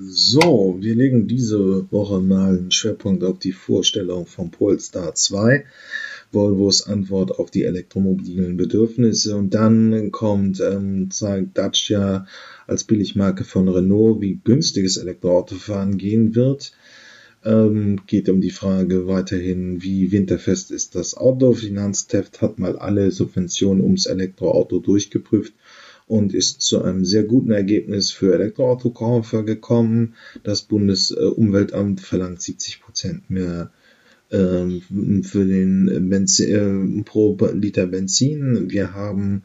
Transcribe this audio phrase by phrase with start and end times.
[0.00, 5.64] So, wir legen diese Woche mal einen Schwerpunkt auf die Vorstellung vom Polestar 2,
[6.30, 12.26] Volvos Antwort auf die elektromobilen Bedürfnisse und dann kommt, ähm, zeigt Dacia
[12.68, 16.72] als Billigmarke von Renault, wie günstiges Elektroautofahren gehen wird.
[17.44, 21.54] Ähm, geht um die Frage weiterhin, wie winterfest ist das Auto.
[21.54, 25.54] Finanzteft hat mal alle Subventionen ums Elektroauto durchgeprüft
[26.08, 30.14] und ist zu einem sehr guten Ergebnis für Elektroautokäufer gekommen.
[30.42, 33.70] Das Bundesumweltamt verlangt 70 Prozent mehr
[34.30, 34.82] ähm,
[35.22, 38.70] für den Benzin, äh, pro Liter Benzin.
[38.70, 39.42] Wir haben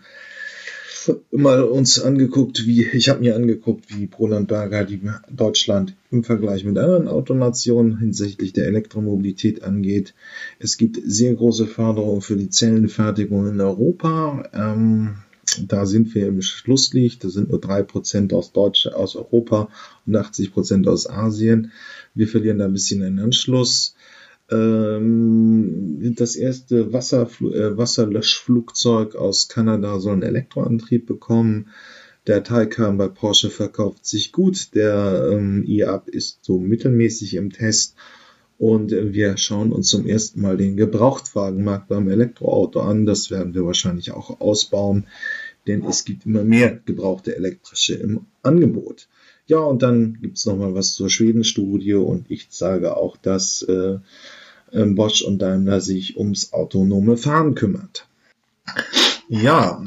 [1.32, 6.64] mal uns angeguckt, wie ich habe mir angeguckt, wie Roland Berger die Deutschland im Vergleich
[6.64, 10.14] mit anderen Autonationen hinsichtlich der Elektromobilität angeht.
[10.60, 14.50] Es gibt sehr große Förderung für die Zellenfertigung in Europa.
[14.54, 15.16] Ähm,
[15.68, 17.24] da sind wir im Schlusslicht.
[17.24, 19.70] Da sind nur drei Prozent aus Deutschland, aus Europa
[20.06, 21.72] und 80 Prozent aus Asien.
[22.14, 23.96] Wir verlieren da ein bisschen den Anschluss.
[24.52, 31.70] Ähm, das erste Wasserfl äh, Wasserlöschflugzeug aus Kanada soll einen Elektroantrieb bekommen.
[32.28, 34.76] Der Taycan bei Porsche verkauft sich gut.
[34.76, 37.96] Der ähm, e-Up ist so mittelmäßig im Test.
[38.60, 43.06] Und wir schauen uns zum ersten Mal den Gebrauchtwagenmarkt beim Elektroauto an.
[43.06, 45.08] Das werden wir wahrscheinlich auch ausbauen,
[45.68, 49.08] denn es gibt immer mehr gebrauchte elektrische im Angebot.
[49.48, 53.98] Ja, und dann gibt's noch mal was zur Schweden-Studie und ich sage auch, dass äh,
[54.72, 58.08] ähm, Bosch und Daimler sich ums autonome Fahren kümmert.
[59.30, 59.82] Ja,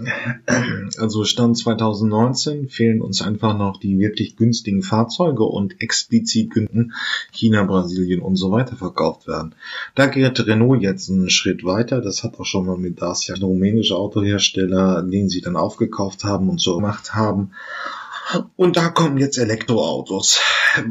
[0.99, 6.95] also Stand 2019 fehlen uns einfach noch die wirklich günstigen Fahrzeuge und explizit könnten
[7.33, 9.55] China, Brasilien und so weiter verkauft werden.
[9.95, 12.01] Da geht Renault jetzt einen Schritt weiter.
[12.01, 16.61] Das hat auch schon mal mit Dacia, rumänische Autohersteller, den sie dann aufgekauft haben und
[16.61, 17.53] so gemacht haben.
[18.57, 20.41] Und da kommen jetzt Elektroautos.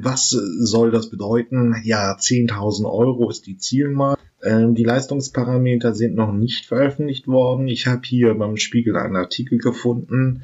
[0.01, 1.75] Was soll das bedeuten?
[1.83, 4.14] Ja, 10.000 Euro ist die Zielmarke.
[4.45, 7.67] Ähm, die Leistungsparameter sind noch nicht veröffentlicht worden.
[7.67, 10.43] Ich habe hier beim Spiegel einen Artikel gefunden.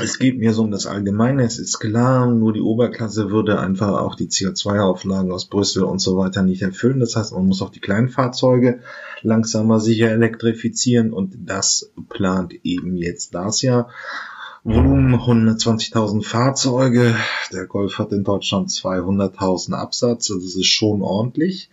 [0.00, 4.00] Es geht mir so um das Allgemeine, es ist klar, nur die Oberklasse würde einfach
[4.00, 7.00] auch die CO2-Auflagen aus Brüssel und so weiter nicht erfüllen.
[7.00, 8.80] Das heißt, man muss auch die kleinen Fahrzeuge
[9.22, 13.90] langsamer sicher elektrifizieren und das plant eben jetzt das Jahr.
[14.62, 17.16] Volumen 120.000 Fahrzeuge.
[17.52, 21.70] Der Golf hat in Deutschland 200.000 Absatz, also das ist schon ordentlich.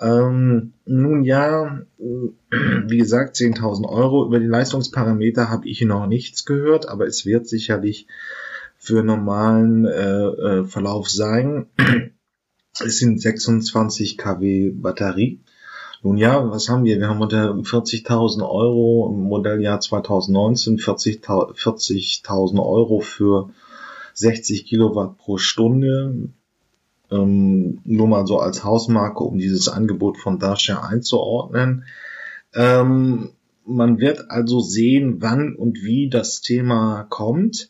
[0.00, 4.26] Ähm, nun ja, wie gesagt, 10.000 Euro.
[4.26, 8.06] Über die Leistungsparameter habe ich noch nichts gehört, aber es wird sicherlich
[8.76, 11.66] für normalen äh, äh, Verlauf sein.
[12.80, 15.40] Es sind 26 kW Batterie.
[16.02, 16.98] Nun ja, was haben wir?
[16.98, 23.50] Wir haben unter 40.000 Euro im Modelljahr 2019 40.000 40 Euro für
[24.14, 26.30] 60 Kilowatt pro Stunde.
[27.12, 31.84] Ähm, nur mal so als Hausmarke, um dieses Angebot von Dacia einzuordnen.
[32.54, 33.30] Ähm,
[33.64, 37.68] man wird also sehen, wann und wie das Thema kommt.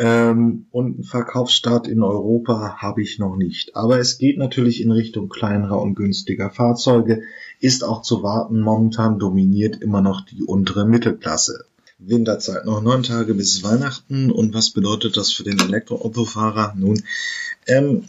[0.00, 3.74] Ähm, und einen Verkaufsstart in Europa habe ich noch nicht.
[3.74, 7.22] Aber es geht natürlich in Richtung kleinerer und günstiger Fahrzeuge.
[7.60, 8.60] Ist auch zu warten.
[8.60, 11.64] Momentan dominiert immer noch die untere Mittelklasse.
[11.98, 14.30] Winterzeit noch neun Tage bis Weihnachten.
[14.30, 16.74] Und was bedeutet das für den Elektroautofahrer?
[16.76, 17.02] Nun,
[17.66, 18.04] ähm,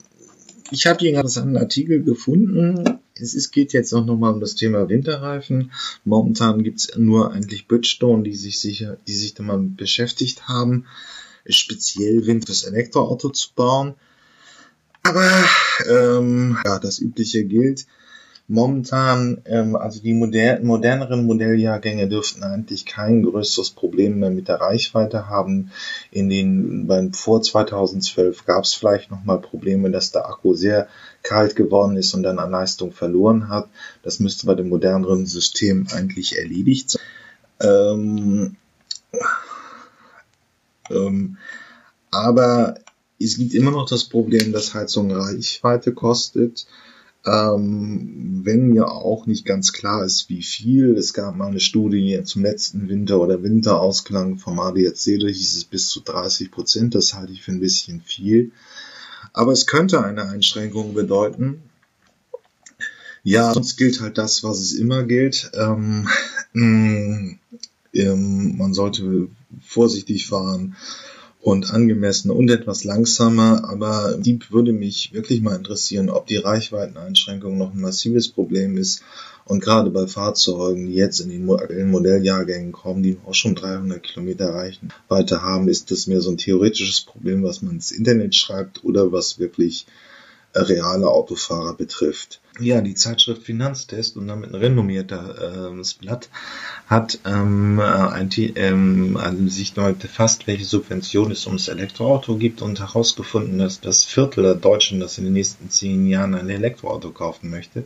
[0.72, 3.00] ich habe hier gerade einen Artikel gefunden.
[3.16, 5.72] Es ist, geht jetzt auch nochmal um das Thema Winterreifen.
[6.06, 10.86] Momentan gibt's nur eigentlich Bridgestone, die sich sicher, die sich damit beschäftigt haben
[11.48, 13.96] speziell Wind fürs Elektroauto zu bauen.
[15.04, 15.30] Aber
[15.90, 17.86] ähm, ja, das Übliche gilt.
[18.52, 24.60] Momentan, ähm, also die moder moderneren Modelljahrgänge dürften eigentlich kein größeres Problem mehr mit der
[24.60, 25.72] Reichweite haben.
[26.10, 30.88] In den beim vor 2012 gab es vielleicht noch mal Probleme, dass der Akku sehr
[31.22, 33.70] kalt geworden ist und dann an Leistung verloren hat.
[34.02, 37.02] Das müsste bei dem moderneren System eigentlich erledigt sein.
[37.62, 38.56] Ähm,
[40.90, 41.38] ähm,
[42.10, 42.80] aber
[43.20, 46.66] es gibt immer noch das Problem, dass Heizung Reichweite kostet.
[47.26, 50.96] Ähm, wenn mir auch nicht ganz klar ist, wie viel.
[50.96, 55.66] Es gab mal eine Studie zum letzten Winter oder Winterausklang vom ADAC, da hieß es
[55.66, 56.96] bis zu 30 Prozent.
[56.96, 58.52] Das halte ich für ein bisschen viel.
[59.34, 61.62] Aber es könnte eine Einschränkung bedeuten.
[63.24, 65.52] Ja, sonst gilt halt das, was es immer gilt.
[65.54, 66.08] Ähm,
[66.54, 67.38] mm,
[67.94, 69.28] ähm, man sollte
[69.62, 70.76] vorsichtig fahren
[71.42, 77.58] und angemessen und etwas langsamer, aber die würde mich wirklich mal interessieren, ob die Reichweiteneinschränkung
[77.58, 79.02] noch ein massives Problem ist.
[79.46, 84.54] Und gerade bei Fahrzeugen, die jetzt in den Modelljahrgängen kommen, die auch schon 300 Kilometer
[84.54, 88.84] reichen, weiter haben, ist das mehr so ein theoretisches Problem, was man ins Internet schreibt
[88.84, 89.88] oder was wirklich
[90.56, 92.42] reale Autofahrer betrifft.
[92.60, 96.30] Ja, die Zeitschrift Finanztest und damit ein renommiertes äh, Blatt
[96.88, 102.80] hat ähm, ein, ähm, also sich damit befasst, welche Subventionen es ums Elektroauto gibt und
[102.80, 107.50] herausgefunden, dass das Viertel der Deutschen, das in den nächsten zehn Jahren ein Elektroauto kaufen
[107.50, 107.86] möchte,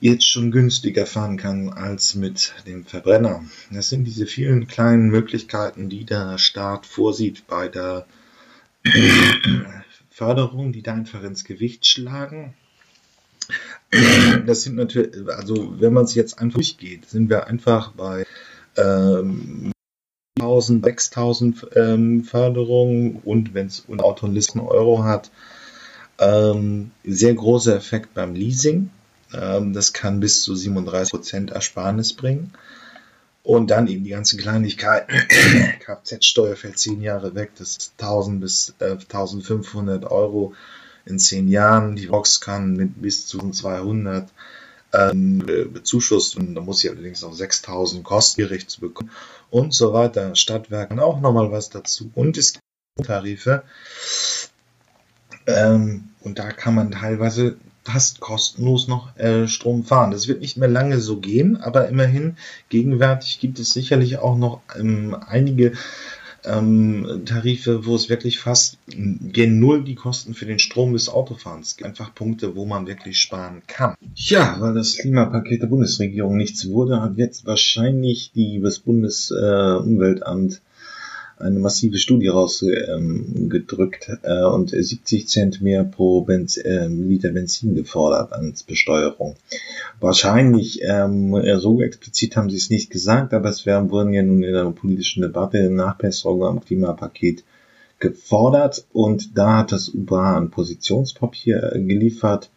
[0.00, 3.44] jetzt schon günstiger fahren kann als mit dem Verbrenner.
[3.70, 8.06] Das sind diese vielen kleinen Möglichkeiten, die der Staat vorsieht bei der
[10.22, 12.54] Förderung, die da einfach ins Gewicht schlagen.
[14.46, 18.24] Das sind natürlich, also wenn man es jetzt einfach durchgeht, sind wir einfach bei
[18.76, 19.72] ähm,
[20.38, 25.32] 1000, 6000 ähm, Förderungen und wenn es einen Listen Euro hat,
[26.20, 28.90] ähm, sehr großer Effekt beim Leasing.
[29.34, 32.52] Ähm, das kann bis zu 37% Ersparnis bringen.
[33.42, 35.12] Und dann eben die ganzen Kleinigkeiten.
[35.80, 40.54] Kfz-Steuer fällt zehn Jahre weg, das ist 1000 bis äh, 1500 Euro
[41.04, 41.96] in zehn Jahren.
[41.96, 44.28] Die Vox kann mit bis zu 200
[44.92, 49.10] ähm, bezuschusst und da muss sie allerdings auch 6000 kostengerecht zu bekommen
[49.50, 50.34] und so weiter.
[50.34, 53.62] Stadtwerken auch nochmal was dazu und es gibt Tarife
[55.46, 60.10] ähm, und da kann man teilweise fast kostenlos noch äh, Strom fahren.
[60.10, 62.36] Das wird nicht mehr lange so gehen, aber immerhin
[62.68, 65.72] gegenwärtig gibt es sicherlich auch noch ähm, einige
[66.44, 71.76] ähm, Tarife, wo es wirklich fast gen Null die Kosten für den Strom des Autofahrens
[71.76, 71.88] gibt.
[71.88, 73.94] Einfach Punkte, wo man wirklich sparen kann.
[74.14, 80.58] Ja, weil das Klimapaket der Bundesregierung nichts wurde, hat jetzt wahrscheinlich die, das Bundesumweltamt äh,
[81.42, 88.32] eine massive Studie rausgedrückt äh, und 70 Cent mehr pro Benz, äh, Liter Benzin gefordert
[88.32, 89.36] als Besteuerung.
[90.00, 94.42] Wahrscheinlich, ähm, so explizit haben sie es nicht gesagt, aber es werden, wurden ja nun
[94.42, 97.44] in der politischen Debatte Nachbesserungen am Klimapaket
[97.98, 102.50] gefordert und da hat das UBA ein Positionspapier äh, geliefert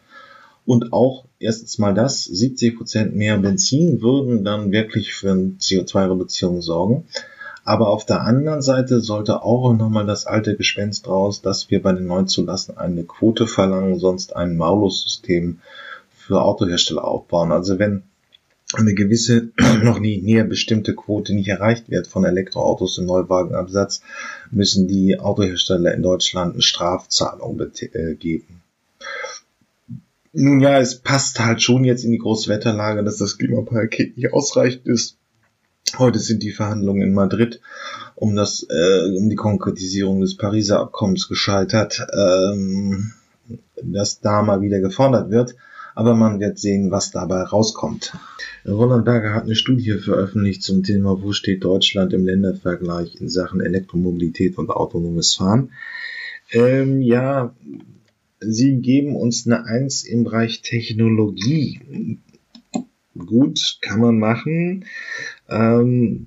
[0.66, 6.60] und auch erstens mal das, 70 Prozent mehr Benzin würden dann wirklich für eine CO2-Reduktion
[6.60, 7.04] sorgen.
[7.66, 11.92] Aber auf der anderen Seite sollte auch nochmal das alte Gespenst raus, dass wir bei
[11.92, 15.58] den Neuzulassen eine Quote verlangen, sonst ein Maulus-System
[16.16, 17.50] für Autohersteller aufbauen.
[17.50, 18.04] Also wenn
[18.72, 19.48] eine gewisse,
[19.82, 24.00] noch nie näher bestimmte Quote nicht erreicht wird von Elektroautos im Neuwagenabsatz,
[24.52, 28.62] müssen die Autohersteller in Deutschland eine Strafzahlung äh, geben.
[30.32, 34.86] Nun ja, es passt halt schon jetzt in die Großwetterlage, dass das Klimapaket nicht ausreichend
[34.86, 35.16] ist
[35.98, 37.60] Heute sind die Verhandlungen in Madrid
[38.16, 43.12] um das, äh, um die Konkretisierung des Pariser Abkommens gescheitert, ähm,
[43.82, 45.54] dass da mal wieder gefordert wird.
[45.94, 48.12] Aber man wird sehen, was dabei rauskommt.
[48.66, 53.60] Roland Berger hat eine Studie veröffentlicht zum Thema, wo steht Deutschland im Ländervergleich in Sachen
[53.60, 55.70] Elektromobilität und autonomes Fahren.
[56.52, 57.54] Ähm, ja,
[58.40, 62.18] sie geben uns eine Eins im Bereich Technologie.
[63.16, 64.84] Gut, kann man machen.
[65.48, 66.26] Ähm,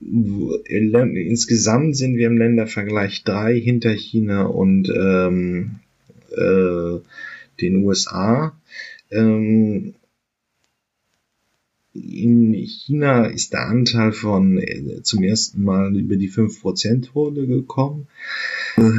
[0.00, 5.80] insgesamt sind wir im Ländervergleich drei hinter China und ähm,
[6.30, 6.98] äh,
[7.60, 8.56] den USA.
[9.10, 9.94] Ähm,
[11.92, 18.06] in China ist der Anteil von äh, zum ersten Mal über die 5%-Hürde gekommen.
[18.76, 18.90] Äh,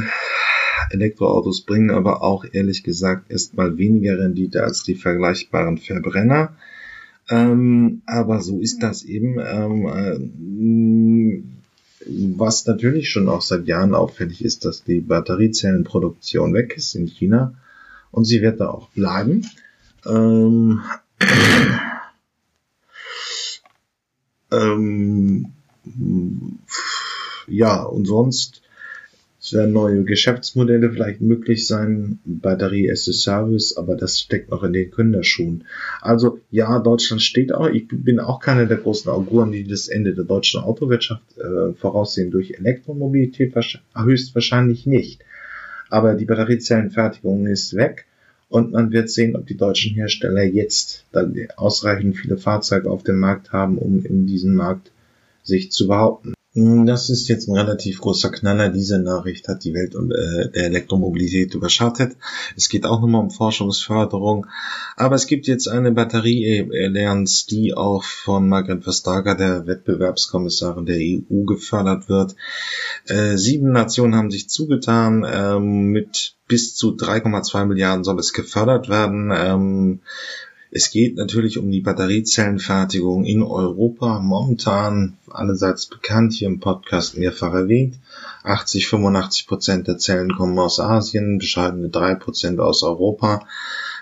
[0.90, 6.54] Elektroautos bringen aber auch ehrlich gesagt erstmal weniger Rendite als die vergleichbaren Verbrenner.
[7.32, 9.38] Ähm, aber so ist das eben.
[9.40, 11.42] Ähm, äh,
[12.36, 17.54] was natürlich schon auch seit Jahren auffällig ist, dass die Batteriezellenproduktion weg ist in China
[18.10, 19.48] und sie wird da auch bleiben.
[20.04, 20.82] Ähm,
[24.50, 25.52] ähm,
[27.46, 28.61] ja, und sonst
[29.52, 34.62] es werden neue Geschäftsmodelle vielleicht möglich sein, Batterie as a Service, aber das steckt noch
[34.62, 35.64] in den Kinderschuhen.
[36.00, 40.14] Also ja, Deutschland steht auch, ich bin auch keiner der großen Auguren, die das Ende
[40.14, 43.54] der deutschen Autowirtschaft äh, voraussehen durch Elektromobilität,
[43.94, 45.20] höchstwahrscheinlich nicht.
[45.90, 48.06] Aber die Batteriezellenfertigung ist weg
[48.48, 51.04] und man wird sehen, ob die deutschen Hersteller jetzt
[51.56, 54.92] ausreichend viele Fahrzeuge auf dem Markt haben, um in diesem Markt
[55.42, 56.32] sich zu behaupten.
[56.54, 58.68] Hm, das ist jetzt ein relativ großer Knaller.
[58.68, 62.14] Diese Nachricht hat die Welt äh, der Elektromobilität überschattet.
[62.56, 64.46] Es geht auch nochmal um Forschungsförderung.
[64.96, 71.44] Aber es gibt jetzt eine Batterie-Allianz, die auch von Margret Vestager, der Wettbewerbskommissarin der EU,
[71.44, 72.36] gefördert wird.
[73.06, 75.24] Äh, sieben Nationen haben sich zugetan.
[75.26, 80.02] Ähm, mit bis zu 3,2 Milliarden soll es gefördert werden.
[80.74, 84.20] Es geht natürlich um die Batteriezellenfertigung in Europa.
[84.20, 87.96] Momentan allerseits bekannt, hier im Podcast mehrfach erwähnt.
[88.42, 93.46] 80, 85 Prozent der Zellen kommen aus Asien, bescheidene drei Prozent aus Europa.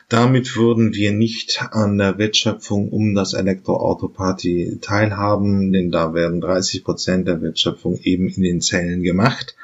[0.08, 6.84] Damit würden wir nicht an der Wertschöpfung um das Elektroauto-Party teilhaben, denn da werden 30
[6.84, 9.56] Prozent der Wertschöpfung eben in den Zellen gemacht.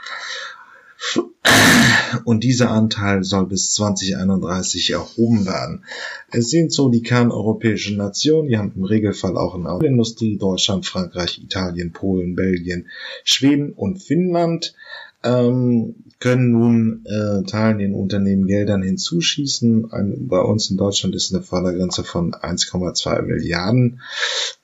[2.25, 5.85] Und dieser Anteil soll bis 2031 erhoben werden.
[6.31, 11.39] Es sind so die kerneuropäischen Nationen, die haben im Regelfall auch eine Autoindustrie, Deutschland, Frankreich,
[11.43, 12.89] Italien, Polen, Belgien,
[13.25, 14.75] Schweden und Finnland
[15.23, 19.93] ähm, können nun äh, Teilen den Unternehmen Geldern hinzuschießen.
[19.93, 24.01] Ein, bei uns in Deutschland ist eine Fördergrenze von 1,2 Milliarden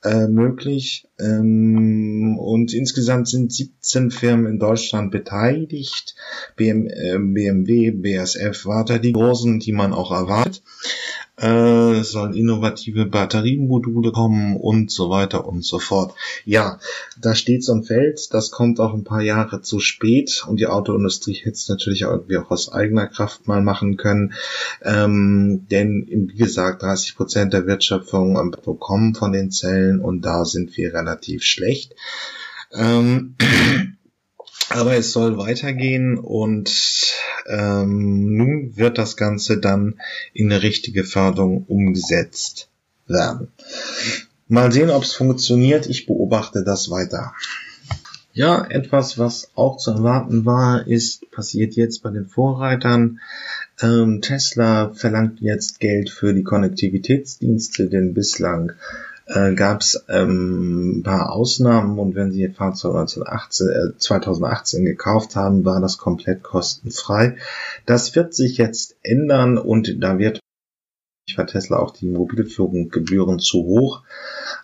[0.03, 1.07] äh, möglich.
[1.19, 6.15] Ähm, und insgesamt sind 17 Firmen in Deutschland beteiligt.
[6.55, 10.63] BM, äh, BMW, BSF, weiter die großen, die man auch erwartet
[11.43, 16.15] äh, es sollen innovative Batteriemodule kommen und so weiter und so fort.
[16.45, 16.79] Ja,
[17.19, 20.67] da steht so ein Feld, das kommt auch ein paar Jahre zu spät und die
[20.67, 24.33] Autoindustrie hätte es natürlich auch irgendwie auch aus eigener Kraft mal machen können,
[24.81, 30.77] ähm, denn wie gesagt, 30 Prozent der Wertschöpfung kommen von den Zellen und da sind
[30.77, 31.93] wir relativ schlecht.
[32.73, 33.35] Ähm,
[34.75, 37.13] aber es soll weitergehen und
[37.47, 39.99] ähm, nun wird das Ganze dann
[40.33, 42.69] in eine richtige Förderung umgesetzt
[43.07, 43.49] werden.
[44.47, 45.87] Mal sehen, ob es funktioniert.
[45.87, 47.33] Ich beobachte das weiter.
[48.33, 53.19] Ja, etwas, was auch zu erwarten war, ist passiert jetzt bei den Vorreitern.
[53.79, 58.71] Ähm, Tesla verlangt jetzt Geld für die Konnektivitätsdienste, denn bislang
[59.33, 64.85] äh, gab es ähm, ein paar Ausnahmen und wenn Sie Ihr Fahrzeug 1918, äh, 2018
[64.85, 67.37] gekauft haben, war das komplett kostenfrei.
[67.85, 70.39] Das wird sich jetzt ändern und da wird
[71.37, 74.03] war Tesla auch die Mobilfunkgebühren zu hoch.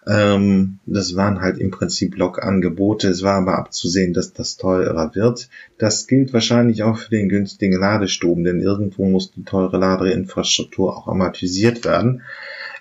[0.06, 3.08] Ähm, das waren halt im Prinzip Log-Angebote.
[3.08, 5.50] Es war aber abzusehen, dass das teurer wird.
[5.78, 11.08] Das gilt wahrscheinlich auch für den günstigen Ladestrom, denn irgendwo muss die teure Ladeinfrastruktur auch
[11.08, 12.22] amortisiert werden.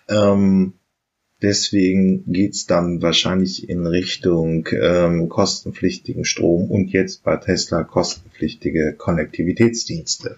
[0.08, 0.74] Ähm,
[1.40, 10.36] Deswegen geht's dann wahrscheinlich in Richtung ähm, kostenpflichtigen Strom und jetzt bei Tesla kostenpflichtige Konnektivitätsdienste.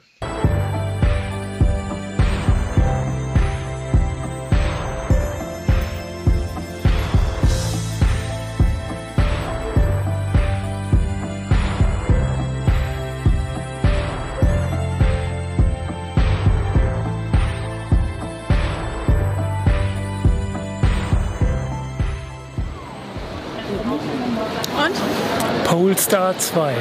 [26.10, 26.74] Polestar 2.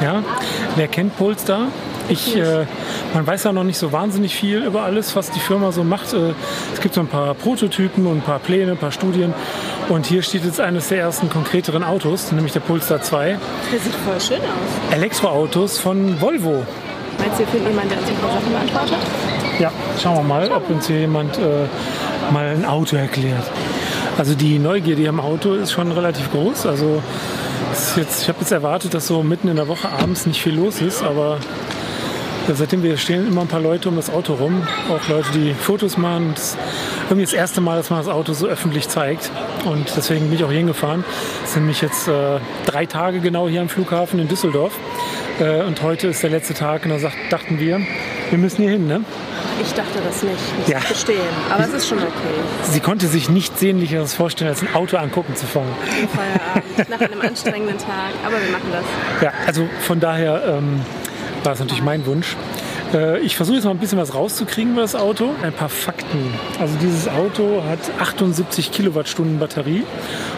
[0.00, 0.24] Ja?
[0.76, 1.68] Wer kennt Polestar?
[2.08, 2.64] Ich, äh,
[3.12, 6.14] man weiß ja noch nicht so wahnsinnig viel über alles, was die Firma so macht.
[6.14, 6.32] Äh,
[6.72, 9.34] es gibt so ein paar Prototypen und ein paar Pläne, ein paar Studien.
[9.90, 13.36] Und hier steht jetzt eines der ersten konkreteren Autos, nämlich der Polestar 2.
[13.72, 14.94] Der sieht voll schön aus.
[14.94, 16.64] Elektroautos von Volvo.
[17.18, 18.96] Meinst du, hier findet jemand, der uns paar Sachen beantwortet?
[19.58, 19.70] Ja,
[20.02, 21.66] schauen wir mal, ob uns hier jemand äh,
[22.32, 23.44] mal ein Auto erklärt.
[24.16, 26.64] Also die Neugier, die am Auto ist schon relativ groß.
[26.66, 27.02] Also
[27.96, 30.80] jetzt, ich habe jetzt erwartet, dass so mitten in der Woche abends nicht viel los
[30.80, 31.38] ist, aber
[32.52, 35.96] seitdem wir stehen immer ein paar Leute um das Auto rum, auch Leute, die Fotos
[35.96, 36.32] machen.
[36.34, 36.58] Das ist
[37.04, 39.30] irgendwie das erste Mal, dass man das Auto so öffentlich zeigt
[39.64, 41.04] und deswegen bin ich auch hier hingefahren.
[41.44, 44.72] Es sind nämlich jetzt äh, drei Tage genau hier am Flughafen in Düsseldorf
[45.40, 47.80] äh, und heute ist der letzte Tag und da dachten wir,
[48.30, 49.04] wir müssen hier hin, ne?
[49.60, 50.78] Ich dachte das nicht, muss ja.
[50.78, 51.20] ich gestehen.
[51.50, 52.10] Aber es ist schon okay.
[52.70, 55.72] Sie konnte sich nichts Sehnlicheres vorstellen, als ein Auto angucken zu fangen.
[56.14, 58.12] Feierabend, nach einem anstrengenden Tag.
[58.24, 58.84] Aber wir machen das.
[59.22, 60.80] Ja, also von daher ähm,
[61.44, 62.36] war es natürlich mein Wunsch.
[62.92, 65.30] Äh, ich versuche jetzt mal ein bisschen was rauszukriegen über das Auto.
[65.42, 66.34] Ein paar Fakten.
[66.60, 69.84] Also dieses Auto hat 78 Kilowattstunden Batterie,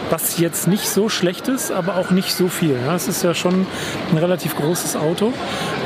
[0.09, 2.77] was jetzt nicht so schlecht ist, aber auch nicht so viel.
[2.95, 3.65] Es ist ja schon
[4.11, 5.33] ein relativ großes Auto.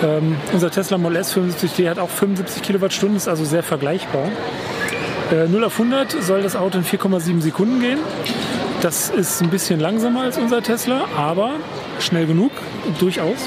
[0.04, 4.26] Ähm, unser Tesla Model S 75D hat auch 75 Kilowattstunden, ist also sehr vergleichbar.
[5.32, 8.00] 0 äh, auf 100 soll das Auto in 4,7 Sekunden gehen.
[8.82, 11.56] Das ist ein bisschen langsamer als unser Tesla, aber
[12.00, 12.52] schnell genug,
[13.00, 13.38] durchaus.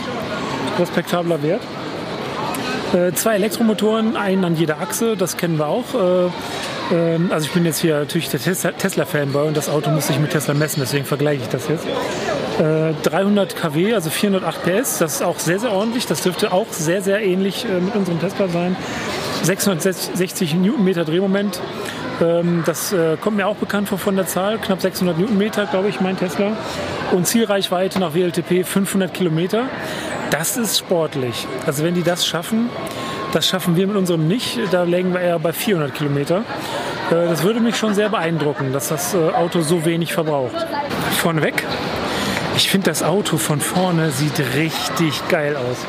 [0.78, 1.62] Respektabler Wert.
[2.92, 5.94] Äh, zwei Elektromotoren, einen an jeder Achse, das kennen wir auch.
[5.94, 6.30] Äh,
[6.92, 8.40] ähm, also ich bin jetzt hier natürlich der
[8.76, 11.86] Tesla-Fanboy und das Auto muss sich mit Tesla messen, deswegen vergleiche ich das jetzt.
[12.58, 16.06] Äh, 300 kW, also 408 PS, das ist auch sehr, sehr ordentlich.
[16.06, 18.76] Das dürfte auch sehr, sehr ähnlich äh, mit unserem Tesla sein.
[19.42, 21.60] 660 Newtonmeter Drehmoment.
[22.20, 24.58] Ähm, das äh, kommt mir auch bekannt vor von der Zahl.
[24.58, 26.56] Knapp 600 Newtonmeter, glaube ich, mein Tesla.
[27.12, 29.66] Und Zielreichweite nach WLTP 500 Kilometer.
[30.30, 31.46] Das ist sportlich.
[31.66, 32.70] Also wenn die das schaffen,
[33.32, 34.58] das schaffen wir mit unserem nicht.
[34.70, 36.44] Da legen wir eher bei 400 Kilometer.
[37.10, 40.54] Äh, das würde mich schon sehr beeindrucken, dass das äh, Auto so wenig verbraucht.
[41.18, 41.64] Vorneweg,
[42.56, 45.86] ich finde das Auto von vorne sieht richtig geil aus.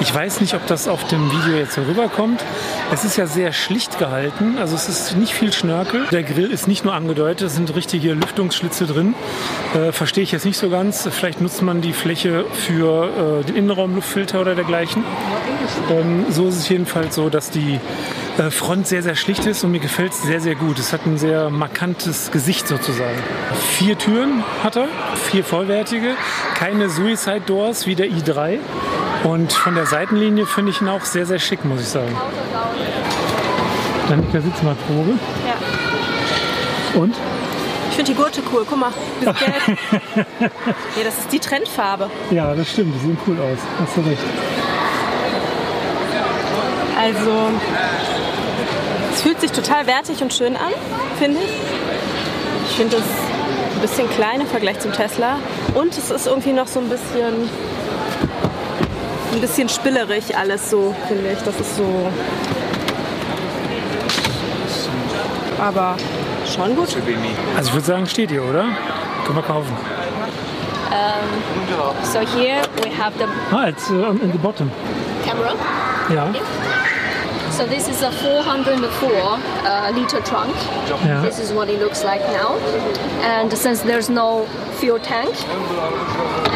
[0.00, 2.44] Ich weiß nicht, ob das auf dem Video jetzt so rüberkommt.
[2.92, 6.06] Es ist ja sehr schlicht gehalten, also es ist nicht viel Schnörkel.
[6.10, 9.14] Der Grill ist nicht nur angedeutet, es sind richtige Lüftungsschlitze drin.
[9.74, 11.08] Äh, Verstehe ich jetzt nicht so ganz.
[11.10, 15.04] Vielleicht nutzt man die Fläche für äh, den Innenraumluftfilter oder dergleichen.
[15.90, 17.80] Ähm, so ist es jedenfalls so, dass die
[18.38, 20.78] äh, Front sehr, sehr schlicht ist und mir gefällt es sehr, sehr gut.
[20.78, 23.18] Es hat ein sehr markantes Gesicht sozusagen.
[23.78, 24.88] Vier Türen hat er,
[25.30, 26.14] vier vollwertige,
[26.54, 28.58] keine Suicide Doors wie der i3.
[29.24, 32.14] Und von der Seitenlinie finde ich ihn auch sehr, sehr schick, muss ich sagen.
[34.08, 35.12] Dann der Sitzmalprobe.
[35.46, 37.00] Ja.
[37.00, 37.16] Und?
[37.88, 38.66] Ich finde die Gurte cool.
[38.68, 40.26] Guck mal, bisschen gelb.
[40.96, 42.10] ja, das ist die Trendfarbe.
[42.30, 43.58] Ja, das stimmt, die sehen cool aus.
[43.80, 44.22] Hast du recht.
[47.00, 47.50] Also,
[49.12, 50.72] es fühlt sich total wertig und schön an,
[51.18, 52.70] finde ich.
[52.70, 53.02] Ich finde es
[53.74, 55.38] ein bisschen klein im Vergleich zum Tesla.
[55.74, 57.48] Und es ist irgendwie noch so ein bisschen,
[59.34, 61.38] ein bisschen spillerig alles so, finde ich.
[61.40, 61.84] Das ist so.
[65.60, 65.96] Aber
[66.46, 66.88] schon gut.
[67.56, 68.64] Also ich würde sagen, steht hier, oder?
[69.24, 69.76] Können wir kaufen.
[72.04, 74.70] So here we have the Ah, it's uh, in the bottom.
[75.24, 75.54] camera.
[76.14, 76.28] Ja,
[77.50, 80.54] So this is a 404 uh, liter trunk.
[81.06, 81.22] ja.
[81.22, 82.56] This is what it looks like now.
[83.24, 84.46] And since there's no
[84.78, 85.34] fuel tank,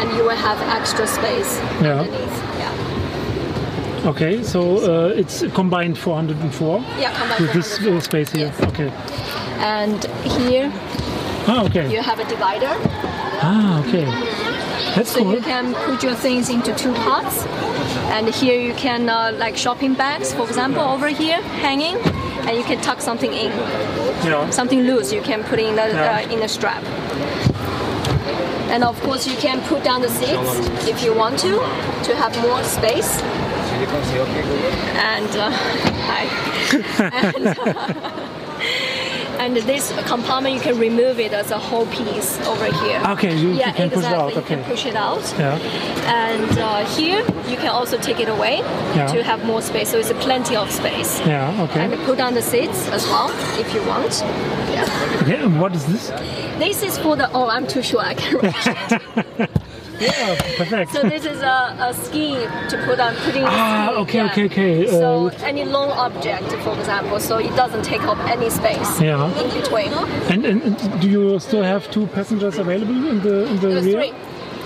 [0.01, 1.99] and you will have extra space Yeah.
[2.01, 2.39] underneath.
[4.03, 4.09] Yeah.
[4.09, 4.59] Okay, so
[5.07, 7.97] uh, it's combined 404 Yeah, combined with this 404.
[7.97, 8.47] uh, space here.
[8.47, 8.61] Yes.
[8.69, 8.91] Okay.
[9.59, 10.03] And
[10.39, 10.71] here
[11.47, 11.91] Ah, okay.
[11.91, 12.73] you have a divider,
[13.41, 14.05] Ah, okay.
[14.95, 15.33] That's so cool.
[15.33, 17.45] you can put your things into two parts.
[18.11, 21.95] And here you can uh, like shopping bags, for example, over here hanging,
[22.47, 23.51] and you can tuck something in.
[24.25, 24.49] Ja.
[24.51, 26.25] something loose you can put in the Yeah.
[26.27, 26.83] uh, in a strap
[28.73, 30.51] and of course you can put down the seats
[30.87, 31.51] if you want to
[32.03, 33.21] to have more space
[33.87, 35.49] and uh,
[36.09, 36.25] hi
[37.35, 43.01] and, uh, and this compartment you can remove it as a whole piece over here
[43.07, 44.35] Okay, you, yeah you can push exactly it out.
[44.35, 45.57] you can push it out Ja.
[46.07, 48.57] and uh, here you can also take it away
[48.95, 49.07] Yeah.
[49.07, 51.63] to have more space so it's plenty of space Yeah.
[51.69, 51.85] okay.
[51.85, 54.23] and put down the seats as well if you want
[54.73, 55.19] yeah.
[55.21, 56.09] Okay, and what is this?
[56.59, 57.29] This is for the.
[57.33, 59.49] Oh, I'm too sure I can reach it.
[59.99, 60.91] Yeah, perfect.
[60.93, 62.35] So this is a, a ski
[62.69, 63.43] to put on putting.
[63.45, 64.87] Ah, okay, okay, okay.
[64.87, 69.27] So Uh, any long object, for example, so it doesn't take up any space Yeah.
[69.41, 69.91] in between.
[70.31, 73.81] And, and, do you still have two passengers available in the in the rear?
[74.01, 74.13] three.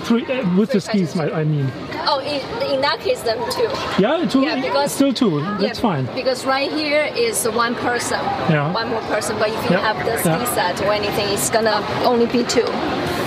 [0.04, 1.66] Three, uh, with the skis, I, I mean.
[2.06, 2.40] Oh, in,
[2.74, 3.68] in that case, then two.
[3.98, 5.40] Yeah, two, Yeah, because- still two.
[5.58, 6.04] That's Yeah, fine.
[6.14, 8.20] Because right here is one person,
[8.50, 8.70] Yeah.
[8.70, 9.38] one more person.
[9.38, 10.54] But if you Yeah, have the ski yeah.
[10.54, 12.68] set or anything, it's gonna only be two.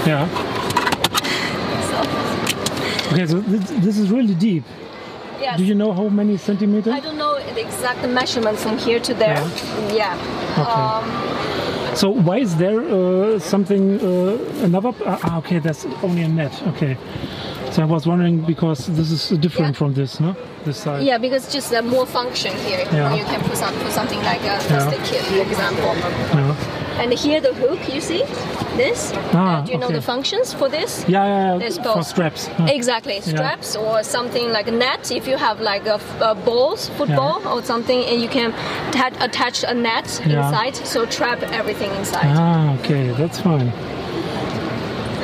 [0.05, 0.27] Yeah.
[3.11, 4.63] Okay, so this, this is really deep.
[5.39, 5.57] yes.
[5.57, 6.93] Do you know how many centimeters?
[6.93, 9.35] I don't know the exact measurement from here to there.
[9.93, 9.93] Yeah.
[10.01, 10.61] yeah.
[10.61, 10.71] Okay.
[10.71, 11.37] Um,
[11.97, 14.91] So why is there uh, something uh, another?
[15.05, 16.53] Ah, okay, that's only a net.
[16.71, 16.93] Okay.
[17.71, 19.79] So I was wondering because this is different Yeah.
[19.81, 20.35] from this, no?
[20.65, 21.03] This side.
[21.09, 22.85] Yeah, because just uh, more function here.
[22.93, 23.15] Yeah.
[23.17, 25.91] You can put, some, put something like a plastic kit, for example.
[26.37, 26.55] Yeah.
[26.99, 28.23] And here the hook, you see
[28.75, 29.11] this?
[29.33, 31.05] Ah, Uh, do you know the functions for this?
[31.07, 31.57] Yeah, yeah, yeah.
[31.59, 32.47] There's for straps.
[32.47, 32.65] Huh.
[32.77, 35.11] Exactly, straps or something like a net.
[35.11, 35.99] If you have like a,
[36.45, 38.53] balls, football or something, and you can
[39.27, 40.47] attach a net Yeah.
[40.47, 42.25] inside, so trap everything inside.
[42.35, 43.71] Ah, okay, that's fine.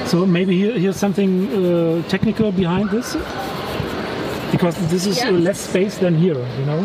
[0.05, 3.15] So maybe here, here's something uh, technical behind this,
[4.51, 5.31] because this is Yeah.
[5.47, 6.81] less space than here, you know.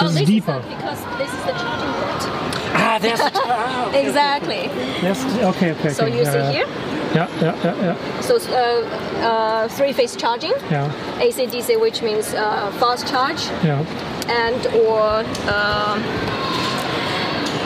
[0.00, 0.58] oh, is this deeper.
[0.58, 1.92] Is because this is the charging
[3.04, 4.04] Ah, there's.
[4.06, 4.62] Exactly.
[5.02, 5.18] yes.
[5.54, 5.90] Okay, okay.
[5.90, 6.16] So okay.
[6.16, 6.52] you yeah, see yeah.
[6.52, 6.66] here.
[7.14, 8.20] Yeah, yeah, yeah, yeah.
[8.20, 10.90] So uh, uh, three-phase charging, yeah.
[11.20, 13.84] AC DC, which means uh, fast charge, Yeah,
[14.28, 16.00] and or um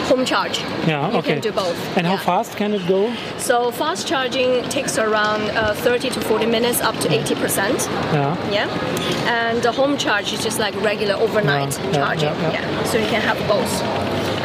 [0.08, 0.58] home charge.
[0.86, 1.32] yeah, You okay.
[1.34, 1.76] can do both.
[1.96, 3.12] And how fast can it go?
[3.38, 7.78] So fast charging takes around uh, 30 to 40 minutes, up to 80 percent.
[8.12, 8.36] Yeah.
[8.50, 8.68] Yeah,
[9.28, 12.28] and the home charge is just like regular overnight Yeah, yeah, charging.
[12.28, 12.84] yeah, yeah.
[12.84, 13.82] so you can have both.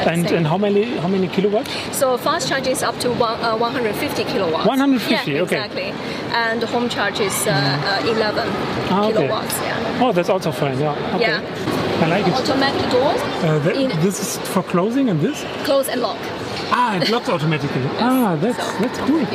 [0.08, 1.70] And, and how many how many kilowatts?
[1.98, 4.66] So fast charge is up to one, uh, 150 kilowatts.
[4.68, 5.56] 150, yeah, okay.
[5.58, 5.94] exactly.
[6.34, 8.48] And home charge is uh, uh, 11
[8.90, 9.14] Ah, okay.
[9.14, 9.56] kilowatts.
[9.62, 10.00] Yeah.
[10.02, 10.80] Oh, that's also fine.
[10.80, 10.96] Yeah.
[11.16, 11.22] Okay.
[11.22, 11.42] Yeah.
[12.04, 12.34] I like it.
[12.34, 15.46] Automatic doors, Uh, that, this is for closing, and this?
[15.66, 16.18] close and lock.
[16.72, 17.84] Ah, it locks automatically.
[18.00, 19.26] Ah, that's So, that's cool.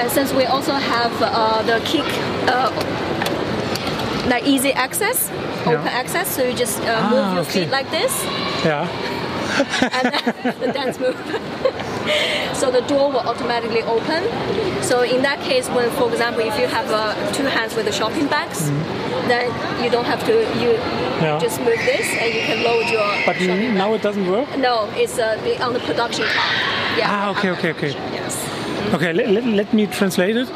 [0.00, 2.06] And since we also have uh, the kick,
[2.48, 2.70] uh,
[4.28, 5.30] like easy access,
[5.66, 6.00] open Yeah.
[6.00, 7.52] access, so you just uh, Ah, move your okay.
[7.64, 8.12] feet like this,
[8.64, 8.86] Yeah.
[9.50, 11.16] And then the dance move.
[12.54, 14.22] so the door will automatically open.
[14.82, 17.92] So in that case, when, for example, if you have uh, two hands with the
[17.92, 18.68] shopping bags,
[19.28, 19.46] then
[19.82, 20.32] you don't have to.
[20.62, 20.70] You
[21.20, 21.26] Mm-hmm.
[21.26, 21.38] Yeah.
[21.38, 23.04] just move this, and you can load your.
[23.26, 24.48] But shopping now it doesn't work.
[24.56, 26.46] No, it's uh, on the production car.
[26.96, 27.08] Yeah.
[27.12, 27.90] Ah, okay, okay, okay.
[27.90, 28.34] Yes.
[28.94, 30.48] Okay, let, let, let me translate it.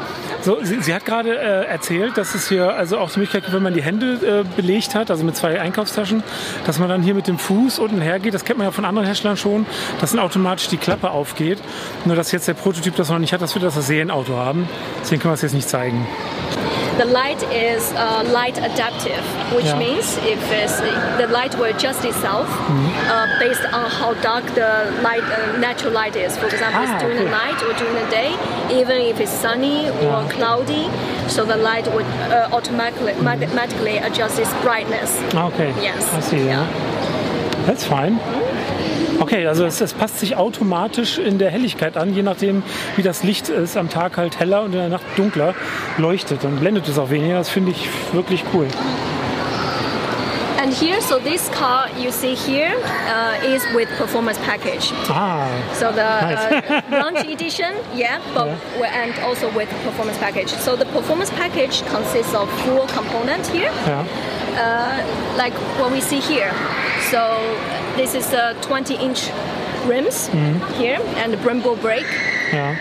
[0.45, 3.55] So, sie, sie hat gerade äh, erzählt, dass es hier also auch die Möglichkeit gibt,
[3.55, 6.21] wenn man die Hände äh, belegt hat, also mit zwei Einkaufstaschen,
[6.67, 8.35] dass man dann hier mit dem Fuß unten hergeht.
[8.35, 9.65] Das kennt man ja von anderen Herstellern schon,
[9.99, 11.57] dass dann automatisch die Klappe aufgeht.
[12.05, 14.69] Nur dass jetzt der Prototyp das noch nicht hat, dass wir das Serienauto haben.
[15.01, 16.05] Deswegen können wir es jetzt nicht zeigen.
[16.97, 19.77] The light is uh, light adaptive, which Yeah.
[19.85, 20.79] means if it's,
[21.21, 23.11] the light will adjust itself Mm-hmm.
[23.11, 24.71] uh, based on how dark the
[25.03, 26.37] light, uh, natural light is.
[26.37, 28.31] For example, Ah, it's during the night or during the day,
[28.79, 30.29] even if it's sunny or Yeah.
[30.35, 30.85] cloudy,
[31.27, 33.27] so the light would uh, automatically, Mm-hmm.
[33.27, 35.09] automatically adjust its brightness.
[35.49, 35.71] Okay.
[35.81, 36.01] Yes.
[36.13, 36.63] I see, ja.
[37.67, 38.15] That's fine.
[39.25, 42.61] Okay, also es, es passt sich automatisch in der Helligkeit an, je nachdem,
[42.95, 43.75] wie das Licht ist.
[43.75, 45.55] Am Tag halt heller und in der Nacht dunkler
[45.97, 46.43] leuchtet.
[46.43, 47.39] Dann blendet es auch weniger.
[47.39, 48.67] Das finde ich wirklich cool.
[50.61, 52.75] And here, so this car you see here
[53.07, 54.93] uh, is with performance package.
[55.09, 56.63] Ah, So the Nice.
[56.69, 58.47] uh, launch edition, yeah, but
[58.83, 60.49] and also with performance package.
[60.49, 64.05] So the performance package consists of four components here, ja.
[64.57, 66.51] uh, like what we see here.
[67.11, 67.21] So
[67.95, 69.29] this is a 20-inch
[69.87, 70.27] rims
[70.77, 72.07] here and the Brembo brake
[72.51, 72.75] ja.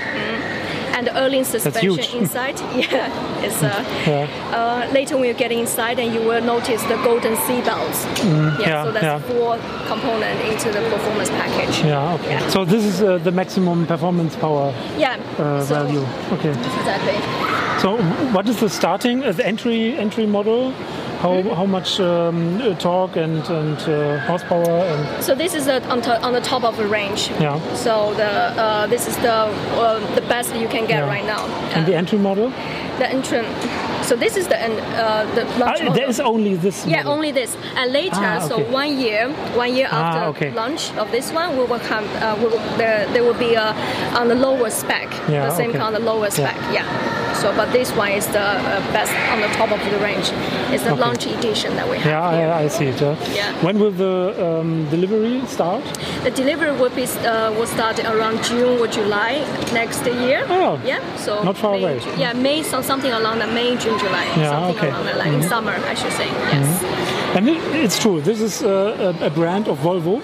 [0.97, 2.59] and the Erling suspension inside.
[2.75, 4.27] Yeah, it's uh, Ja.
[4.53, 8.05] uh, later when you get inside and you will notice the golden seat belts.
[8.25, 9.19] yeah, yeah, so that's yeah.
[9.19, 11.85] four component into the performance package.
[11.85, 12.31] Ja, okay.
[12.31, 12.49] Yeah.
[12.49, 15.17] So this is uh, the maximum performance power Yeah.
[15.39, 16.05] uh, so, value.
[16.33, 16.51] Okay.
[16.51, 17.64] Exactly.
[17.85, 17.99] So
[18.33, 20.71] what is the starting, uh, the entry entry model?
[21.21, 25.83] How, how much um, uh, torque and, and uh, horsepower and So this is the,
[25.91, 27.29] on, to, on the top of the range.
[27.41, 27.59] Yeah.
[27.75, 28.25] So the
[28.65, 31.09] uh, this is the uh, the best you can get Yeah.
[31.15, 31.45] right now.
[31.77, 32.49] and the Uh, entry model?
[33.01, 33.45] the entry.
[34.09, 36.87] So this is the uh, the launch Ah, there is only this.
[36.87, 37.13] yeah, model.
[37.17, 37.51] only this.
[37.77, 40.51] And later, Ah, so one year, one year Ah, after okay.
[40.53, 42.05] launch of this one, we will come.
[42.17, 43.69] Uh, we will, there, there will be a
[44.21, 45.09] on the lower spec.
[45.29, 45.81] Yeah, the same okay.
[45.87, 46.41] on the lower Yeah.
[46.41, 46.57] spec.
[46.73, 46.87] Yeah.
[47.41, 50.31] So, but this one is the uh, best on the top of the range.
[50.73, 51.01] It's the Okay.
[51.01, 52.07] launch edition that we have.
[52.07, 52.49] Yeah, here.
[52.53, 53.03] I, I see it.
[53.03, 53.17] uh.
[53.33, 53.53] Yeah.
[53.65, 54.15] When will the
[54.61, 55.83] um, delivery start?
[56.23, 59.33] The delivery will be uh, will start around June or July
[59.73, 60.45] next year.
[60.49, 61.01] Oh, yeah.
[61.17, 61.99] So not far May, away.
[62.01, 64.25] Ju- Yeah, May so something along the May, June, July.
[64.37, 64.89] Yeah, something okay.
[64.89, 65.49] along that, like in Mhm.
[65.49, 66.29] summer, I should say.
[66.55, 66.69] Yes.
[67.37, 68.21] And it, it's true.
[68.21, 70.23] This is uh, a, a brand of Volvo.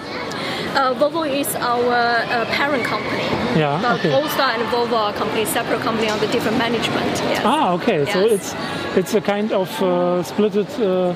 [0.75, 3.23] Uh, Volvo is our uh, parent company.
[3.59, 4.09] Yeah, But okay.
[4.11, 7.11] Polestar and Volvo are company, separate company under different management.
[7.29, 7.41] Yes.
[7.43, 8.05] Ah, okay.
[8.05, 8.31] So Yes.
[8.31, 8.55] it's
[8.95, 10.67] it's a kind of uh, splitted.
[10.79, 11.13] Uh,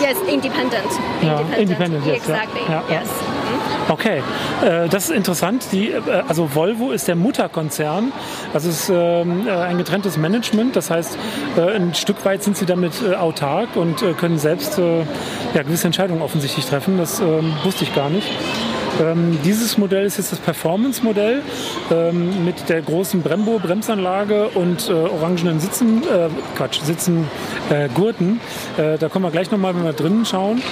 [0.00, 0.86] Yes, independent.
[1.20, 2.34] Yeah, independent, yes, yeah.
[2.34, 2.62] Exactly.
[2.62, 3.00] Yeah, yeah.
[3.02, 3.08] yes.
[3.90, 4.22] Okay,
[4.62, 5.66] äh, das ist interessant.
[5.72, 8.10] Die, äh, also Volvo ist der Mutterkonzern.
[8.54, 10.74] Also es ist ähm, äh, ein getrenntes Management.
[10.76, 11.18] Das heißt,
[11.58, 16.96] ein Stück weit sind sie damit autark und können selbst ja, gewisse Entscheidungen offensichtlich treffen.
[16.96, 18.28] Das ähm, wusste ich gar nicht.
[19.00, 21.42] Ähm, dieses Modell ist jetzt das Performance-Modell
[21.90, 27.26] ähm, mit der großen Brembo-Bremsanlage und äh, orangenen Sitzen, äh, Quatsch, Sitzen,
[27.70, 28.40] äh, Gurten.
[28.76, 30.62] Äh, da kommen wir gleich nochmal, wenn wir drinnen schauen.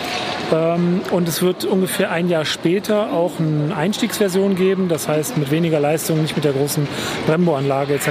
[0.52, 5.50] Ähm, und es wird ungefähr ein Jahr später auch eine Einstiegsversion geben, das heißt mit
[5.50, 6.86] weniger Leistung, nicht mit der großen
[7.26, 8.08] Brembo-Anlage etc.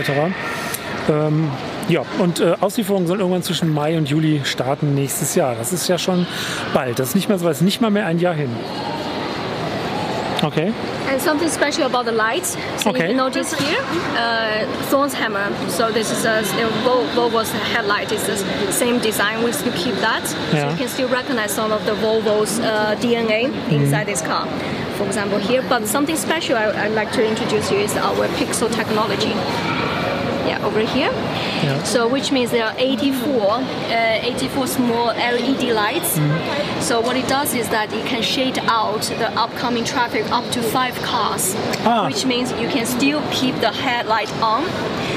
[1.10, 1.50] Ähm,
[1.90, 5.56] ja, und äh, Auslieferung soll irgendwann zwischen Mai und Juli starten nächstes Jahr.
[5.56, 6.26] Das ist ja schon
[6.74, 7.00] bald.
[7.00, 8.50] Das ist nicht mehr so, ist nicht mal mehr ein Jahr hin.
[10.44, 10.72] Okay.
[11.08, 12.56] And something special about the lights.
[12.78, 13.10] So Okay.
[13.10, 13.82] you notice here,
[14.18, 15.48] uh, Thorn's hammer.
[15.70, 18.12] So this is a you know, Vol- Volvo's headlight.
[18.12, 18.38] It's the
[18.72, 19.44] same design.
[19.44, 20.24] We still keep that.
[20.54, 20.62] Yeah.
[20.66, 24.46] So you can still recognize some of the Volvo's uh, DNA inside this car.
[24.98, 25.64] For example, here.
[25.68, 29.34] But something special I, I'd like to introduce you is our pixel technology.
[30.48, 31.12] Yeah, over here.
[31.12, 31.84] Yeah.
[31.84, 36.18] So which means there are 84, uh, 84 small LED lights.
[36.18, 36.82] Mm-hmm.
[36.82, 40.62] So what it does is that it can shade out the upcoming traffic up to
[40.62, 41.56] five cars,
[41.86, 42.06] Ah.
[42.08, 44.64] which means you can still keep the headlight on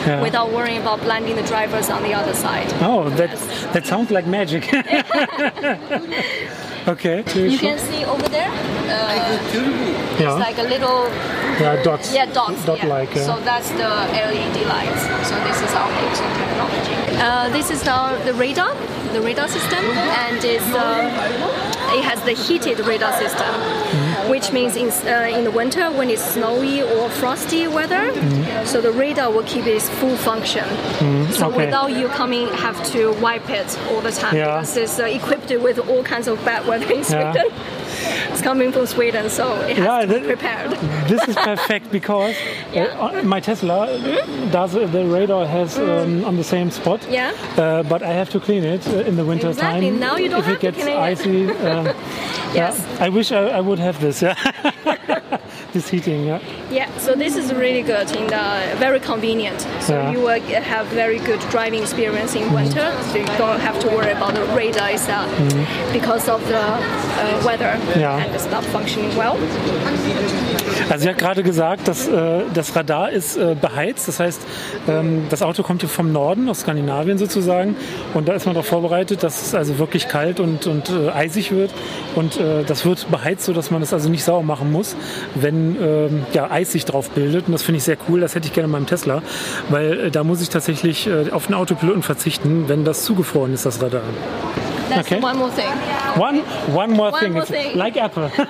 [0.06, 0.22] Yeah.
[0.22, 2.68] without worrying about blinding the drivers on the other side.
[2.80, 3.30] Oh, that
[3.74, 4.62] that sounds like magic.
[6.88, 7.18] Okay.
[7.34, 9.38] You can see over there, uh,
[10.18, 11.08] it's like a little
[11.60, 12.12] ja dots.
[12.14, 12.64] Yeah, dots.
[12.64, 12.86] Dot yeah.
[12.86, 13.12] like.
[13.12, 13.90] So that's the
[14.26, 15.02] LED lights.
[15.28, 16.96] So this is our HO technology.
[17.20, 18.74] Uh, this is our the radar,
[19.12, 19.84] the radar system,
[20.24, 21.06] and it's, um,
[21.96, 23.52] it has the heated radar system.
[24.30, 28.04] Which means in, uh, in the winter when it's snowy or frosty weather,
[28.64, 30.64] so the radar will keep its full function.
[30.64, 31.44] So Mm-hmm.
[31.44, 31.66] okay.
[31.66, 34.46] without you coming have to wipe it all the time Yeah.
[34.60, 37.32] because it's uh, equipped with all kinds of bad weather in Yeah.
[38.32, 40.70] It's coming from Sweden, so it has Yeah, to be prepared.
[41.08, 42.34] This is perfect because
[42.74, 43.86] uh, my Tesla
[44.50, 47.00] does the radar has um, on the same spot.
[47.10, 47.32] Yeah.
[47.56, 49.90] Uh, but I have to clean it uh, in the winter Exactly.
[49.90, 50.00] time.
[50.00, 51.00] Now you don't if have it to gets clean it.
[51.00, 51.50] icy.
[51.66, 51.94] Um,
[52.52, 52.84] Yes.
[52.84, 54.22] yeah, I wish I, I would have this.
[54.22, 54.34] Yeah.
[55.72, 56.26] this heating.
[56.26, 56.38] Yeah.
[56.70, 59.60] Yeah, so this is really good and uh, very convenient.
[59.80, 60.12] So Yeah.
[60.12, 62.90] you will get- have very good driving experience in winter.
[63.12, 65.28] So you don't have to worry about the radar itself
[65.92, 68.16] because of the uh, weather Ja.
[68.18, 69.36] and it's not functioning well.
[70.88, 74.08] Also sie hat gerade gesagt, dass äh, das Radar ist äh, beheizt.
[74.08, 74.40] Das heißt,
[74.88, 77.76] ähm, das Auto kommt hier vom Norden, aus Skandinavien sozusagen.
[78.14, 81.52] Und da ist man darauf vorbereitet, dass es also wirklich kalt und, und äh, eisig
[81.52, 81.70] wird.
[82.16, 84.96] Und äh, das wird beheizt, sodass man es also nicht sauer machen muss,
[85.34, 87.46] wenn ähm, ja, Eis sich drauf bildet.
[87.46, 88.20] Und das finde ich sehr cool.
[88.20, 89.22] Das hätte ich gerne in meinem Tesla.
[89.68, 93.66] Weil äh, da muss ich tatsächlich äh, auf den Autopiloten verzichten, wenn das zugefroren ist,
[93.66, 94.02] das Radar.
[94.88, 95.22] That's Okay.
[95.22, 95.66] one more thing.
[96.20, 96.40] One,
[96.74, 97.32] one more One thing.
[97.32, 97.76] more thing.
[97.76, 98.30] Like Apple.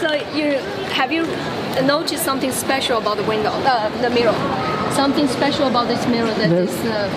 [0.00, 0.54] So you
[0.94, 1.24] have you
[1.86, 4.34] noticed something special about the window, uh, the mirror?
[4.92, 7.08] Something special about this mirror that There's- is uh,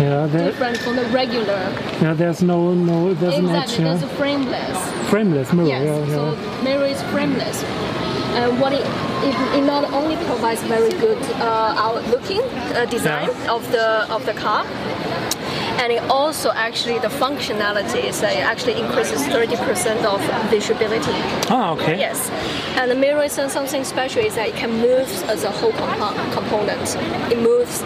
[0.00, 1.60] yeah, there, different from the regular.
[2.00, 3.38] yeah, there's no, no, there's.
[3.38, 3.90] Exactly, Yeah.
[3.94, 4.78] there's a frameless.
[5.10, 5.68] Frameless mirror.
[5.68, 6.34] Yes, yeah, yeah.
[6.36, 7.62] so mirror is frameless.
[7.62, 8.86] Uh, what it,
[9.26, 13.52] it, it not only provides very good uh, out-looking uh, design Yeah.
[13.56, 14.64] of the of the car,
[15.82, 21.12] and it also actually the functionality is uh, it actually increases 30% of visibility.
[21.50, 21.98] Ah, okay.
[21.98, 22.30] Yes,
[22.78, 26.14] and the mirror is something special is that it can move as a whole compo-
[26.32, 26.96] component.
[27.32, 27.82] It moves.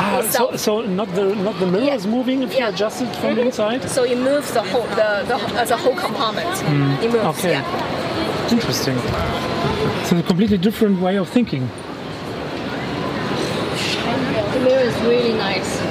[0.00, 1.94] Ah, so, so not the not the mirror Yeah.
[1.96, 3.46] is moving if you adjust it from Mhm.
[3.46, 3.82] inside.
[3.90, 6.52] So it moves the whole the, the as a whole compartment.
[7.04, 7.24] It moves.
[7.38, 7.50] Okay.
[7.50, 8.50] Yeah.
[8.56, 8.96] Interesting.
[10.06, 11.68] So a completely different way of thinking.
[14.54, 15.87] The mirror is really nice, beautiful looking mirror.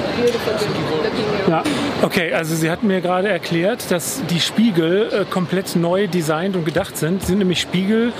[1.48, 1.62] Ja.
[2.02, 6.64] Okay, also sie hat mir gerade erklärt, dass die Spiegel äh, komplett neu designt und
[6.64, 7.22] gedacht sind.
[7.22, 8.12] Sie sind nämlich Spiegel,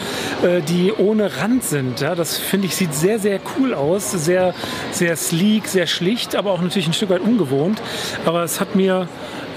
[0.43, 2.01] äh, die ohne Rand sind.
[2.01, 4.11] Ja, das finde ich sieht sehr, sehr cool aus.
[4.11, 4.55] Sehr,
[4.93, 7.81] sehr sleek, sehr schlicht, aber auch natürlich ein Stück weit ungewohnt.
[8.25, 9.09] Aber es hat mir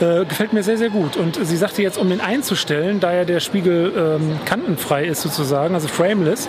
[0.02, 1.18] äh, gefällt mir sehr, sehr gut.
[1.18, 5.76] Und sie sagte jetzt, um den einzustellen, da ja der Spiegel ähm, kantenfrei ist sozusagen,
[5.76, 6.48] also frameless,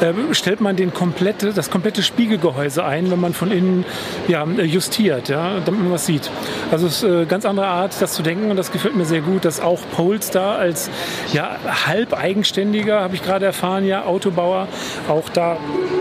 [0.00, 3.84] äh, stellt man den komplette, das komplette Spiegelgehäuse ein, wenn man von innen
[4.28, 6.30] ja, justiert, ja, damit man was sieht.
[6.70, 9.20] Also es ist eine ganz andere Art, das zu denken und das gefällt mir sehr
[9.20, 10.90] gut, dass auch Polestar als
[11.32, 14.68] ja, halb eigenständiger, habe ich gerade erfahren, ja, Autobauer,
[15.08, 15.56] auch da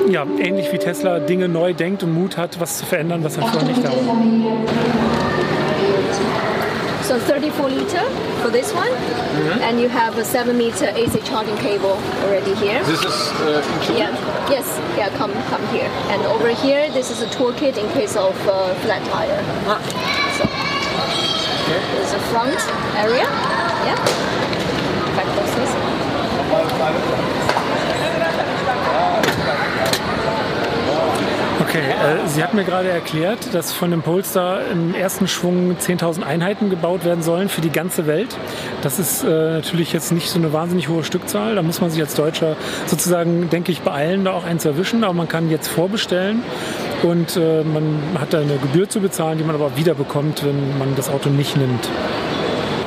[0.10, 3.48] ja, ähnlich wie Tesla Dinge neu denkt und Mut hat, was zu verändern, was halt
[3.50, 4.99] vorher nicht da war.
[7.10, 8.08] So 34 liter
[8.43, 8.91] for this one,
[9.65, 12.84] and you have a 7 meter AC charging cable already here.
[12.84, 13.98] This is uh, included.
[13.98, 14.48] Yeah.
[14.52, 14.78] Yes.
[14.95, 15.10] Yeah.
[15.17, 15.89] Come, come here.
[16.13, 19.41] And over here, this is a toolkit in case of uh, flat tire.
[20.38, 20.45] So
[21.95, 22.62] there's a front
[22.95, 23.26] area.
[23.26, 23.95] Yeah.
[25.17, 25.30] Back.
[31.80, 36.24] Okay, äh, sie hat mir gerade erklärt, dass von dem Polestar im ersten Schwung 10.000
[36.24, 38.36] Einheiten gebaut werden sollen für die ganze Welt.
[38.82, 41.56] Das ist äh, natürlich jetzt nicht so eine wahnsinnig hohe Stückzahl.
[41.56, 45.06] Da muss man sich als Deutscher sozusagen, denke ich, beeilen, da auch einen zu erwischen.
[45.06, 46.44] Aber man kann jetzt vorbestellen
[47.04, 50.78] und äh, man hat da eine Gebühr zu bezahlen, die man aber wieder bekommt, wenn
[50.78, 51.89] man das Auto nicht nimmt.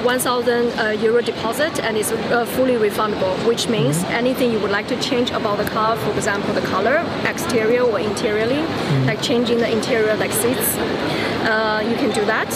[0.05, 4.89] 1000 uh, euro deposit and it's uh, fully refundable, which means anything you would like
[4.89, 8.63] to change about the car, for example, the color, exterior or interiorly,
[9.07, 10.77] like changing the interior, like seats,
[11.47, 12.51] uh, you can do that.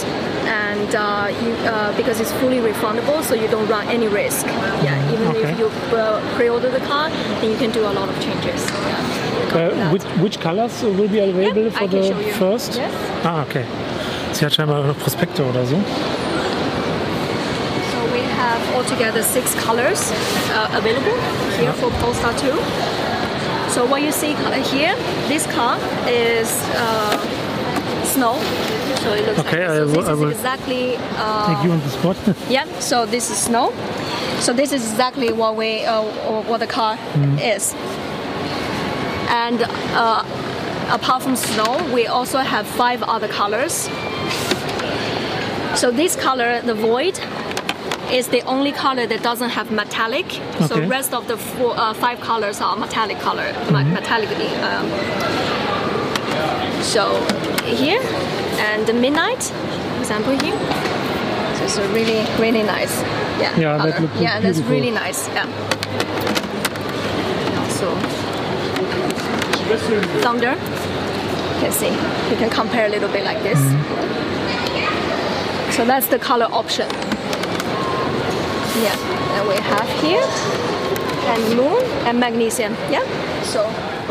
[0.47, 4.47] And uh, you, uh, because it's fully refundable, so you don't run any risk.
[4.47, 5.51] Yeah, even Okay.
[5.53, 8.61] if you uh, pre-order the car, then you can do a lot of changes.
[9.55, 12.33] Yeah, which, which colors will be available Yeah, for I can the show you.
[12.35, 12.75] first?
[12.77, 12.93] Yes.
[13.25, 13.65] Ah, okay.
[14.33, 15.77] Sie hat scheinbar noch Prospekte oder so.
[18.47, 21.17] Have altogether six colors uh, available
[21.59, 22.47] here for Polestar 2.
[23.75, 24.35] So what you see
[24.71, 24.95] here,
[25.27, 27.19] this car is uh,
[28.05, 28.35] snow.
[29.03, 29.95] So it looks Okay, like this.
[29.95, 32.17] So will- I this will is exactly uh, Take you on the spot.
[32.49, 32.67] yeah.
[32.79, 33.73] So this is snow.
[34.39, 36.03] So this is exactly what we uh,
[36.49, 36.97] what the car
[37.43, 37.75] is.
[39.29, 39.61] And
[39.97, 40.23] uh,
[40.99, 43.89] apart from snow, we also have five other colors.
[45.81, 47.19] So this color, the void,
[48.11, 50.27] is the only color that doesn't have metallic.
[50.69, 50.87] So Okay.
[50.87, 54.51] rest of the four, uh, five colors are metallic color, me- metallically.
[54.63, 54.87] Um,
[56.83, 57.03] so
[57.65, 58.01] here
[58.59, 60.57] and the midnight, for example here.
[61.57, 62.95] So it's a really really nice.
[63.41, 63.57] Yeah.
[63.59, 65.29] Yeah, that looks yeah, that's really nice.
[65.29, 65.47] Yeah.
[67.79, 67.87] So
[70.23, 70.55] thunder.
[70.55, 71.91] You can see.
[72.31, 73.59] You can compare a little bit like this.
[75.75, 76.89] So that's the color option.
[78.83, 78.97] Yeah,
[79.39, 80.27] and we have here
[81.33, 82.73] and moon and magnesium.
[82.91, 83.05] Yeah.
[83.43, 83.65] So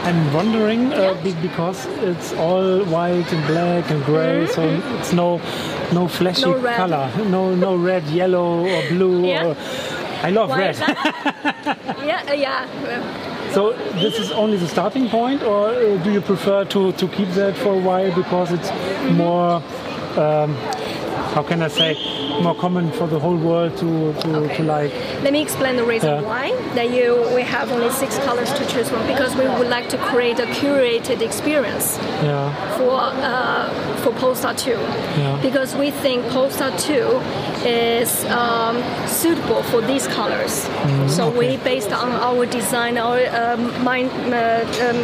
[0.04, 4.62] I'm wondering uh, be- because it's all white and black and gray, so
[4.99, 5.39] it's no
[5.93, 6.63] no flashy Mm-hmm.
[6.63, 9.28] No color, no no red, yellow or blue.
[9.28, 9.45] Yeah.
[9.47, 9.56] Or,
[10.23, 10.78] I love why red.
[12.06, 12.65] yeah, yeah.
[13.54, 17.30] So this is only the starting point, or uh, do you prefer to, to keep
[17.30, 18.69] that for a while because it's
[19.12, 19.62] more,
[20.17, 20.58] um,
[21.35, 21.91] how can I say,
[22.41, 24.57] more common for the whole world to, to, Okay.
[24.57, 24.91] to like?
[25.21, 26.21] Let me explain the reason Yeah.
[26.31, 26.45] why
[26.77, 29.97] that you we have only six colors to choose from because we would like to
[29.97, 31.85] create a curated experience
[32.23, 32.93] Yeah, for
[33.31, 33.67] uh,
[34.03, 35.39] for Polestar 2 Yeah.
[35.47, 37.19] because we think Polestar 2
[37.65, 38.75] is um,
[39.07, 40.53] suitable for these colors.
[41.15, 44.97] so we based on our design, our um, mind, uh, um,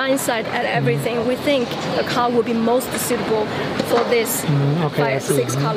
[0.00, 1.16] mindset, and everything.
[1.32, 1.68] We think
[2.00, 3.44] the car will be most suitable
[3.90, 4.30] for this
[4.88, 5.73] okay, five, six colors.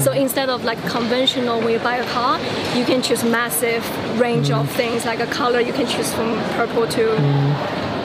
[0.00, 2.38] So instead of like conventional, when you buy a car,
[2.76, 3.84] you can choose massive
[4.20, 4.76] range of mm.
[4.76, 5.60] things like a color.
[5.60, 7.04] You can choose from purple to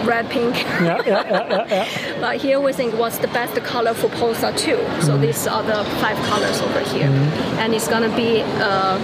[0.06, 0.56] red, pink.
[0.56, 1.88] yeah, yeah, yeah.
[2.22, 4.76] But here we think what's the best color for Polestar 2.
[5.02, 5.22] So mm.
[5.22, 7.08] these are the five colors over here.
[7.08, 7.60] Mm.
[7.62, 8.98] And it's gonna be, uh,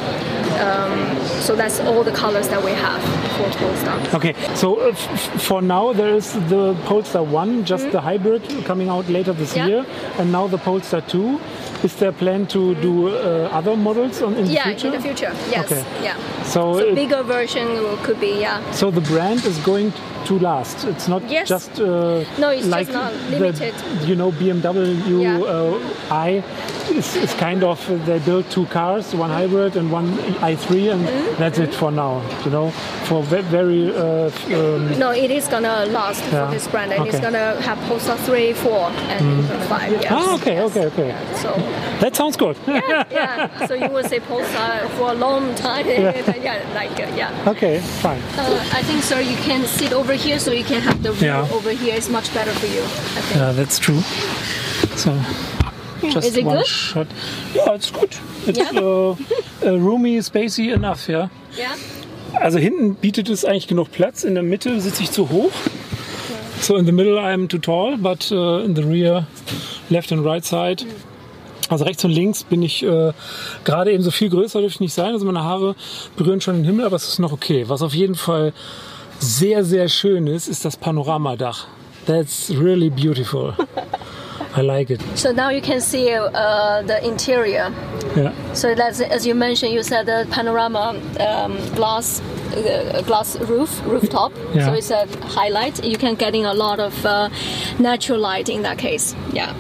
[0.60, 3.02] um, so that's all the colors that we have
[3.38, 4.00] for Polestar.
[4.16, 9.08] Okay, so uh, for now there is the Polestar 1, just the hybrid coming out
[9.10, 9.58] later this Mm-hmm.
[9.58, 9.68] Yeah.
[9.68, 9.86] year,
[10.20, 11.40] and now the Polestar 2.
[11.84, 14.88] Is there a plan to do uh, other models on, in the Yeah, future?
[14.88, 15.66] in the future, yes.
[15.72, 15.84] Okay.
[16.04, 16.16] Yeah.
[16.44, 17.68] So, So bigger version
[18.04, 18.62] could be, yeah.
[18.72, 19.92] So the brand is going
[20.26, 20.86] to last.
[20.86, 21.48] It's not Yes.
[21.50, 23.74] just uh, No, it's just like not the, limited.
[24.06, 25.40] you know BMW Yeah.
[25.40, 25.80] uh,
[26.28, 26.44] i
[26.92, 30.08] is, is kind of they build two cars, one hybrid and one
[30.42, 31.40] i3, and Mm-hmm.
[31.40, 32.22] that's it for now.
[32.46, 32.70] You know,
[33.08, 36.46] for very uh, um, No, it is gonna last Yeah.
[36.46, 39.92] for this brand, and it's gonna have Polestar 3, 4, and even 5.
[39.92, 40.12] Yes.
[40.12, 40.70] ah okay yes.
[40.78, 41.12] okay okay
[41.44, 41.50] So
[42.02, 42.56] that sounds good.
[42.68, 45.86] yeah, so you will say Polestar for a long time.
[46.42, 47.52] Yeah, like uh, yeah.
[47.52, 48.22] okay, fine.
[48.38, 51.28] Uh, I think, sir, you can sit over here, so you can have the view
[51.28, 51.48] Yeah.
[51.54, 51.96] over here.
[51.96, 52.82] It's much better for you.
[52.82, 53.36] I think.
[53.36, 54.02] Yeah, that's true.
[54.96, 55.12] So.
[56.02, 56.68] Just Is it one good?
[56.68, 57.08] shot.
[57.54, 58.10] Yeah, it's good.
[58.48, 58.72] It's Yeah?
[58.82, 59.16] uh,
[59.64, 61.28] uh, roomy, spacey enough, yeah.
[61.58, 61.76] Yeah.
[62.42, 64.24] Also hinten bietet es eigentlich genug Platz.
[64.24, 65.52] In der Mitte sitze ich zu hoch.
[66.60, 69.28] So in the middle I'm too tall, but uh, in the rear,
[69.90, 70.86] left and right side.
[71.70, 73.14] Also rechts und links bin ich äh,
[73.64, 75.14] gerade eben so viel größer dürfte ich nicht sein.
[75.14, 75.76] Also meine Haare
[76.18, 77.66] berühren schon den Himmel, aber es ist noch okay.
[77.70, 78.54] Was auf jeden Fall
[79.22, 81.68] sehr, sehr schön ist, ist das Panoramadach.
[82.06, 83.54] That's really beautiful.
[84.56, 85.02] I like it.
[85.16, 87.72] So now you can see uh, the interior.
[88.16, 88.34] Ja.
[88.54, 92.22] So that's as you mentioned, you said the panorama um, glass.
[92.52, 94.34] Uh, glass roof, rooftop.
[94.54, 94.66] Yeah.
[94.66, 95.86] So it's a highlight.
[95.86, 97.30] You can get in a lot of uh,
[97.80, 99.16] natural light in that case.
[99.32, 99.54] Yeah.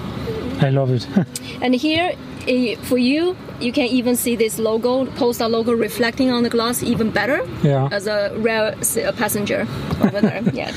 [0.60, 1.08] I love it.
[1.62, 2.16] And here,
[2.48, 6.82] eh, for you, you can even see this logo, Polestar logo, reflecting on the glass
[6.84, 7.90] even better Yeah.
[7.92, 8.76] as a rare
[9.18, 9.68] passenger
[10.02, 10.42] over there.
[10.54, 10.72] yeah,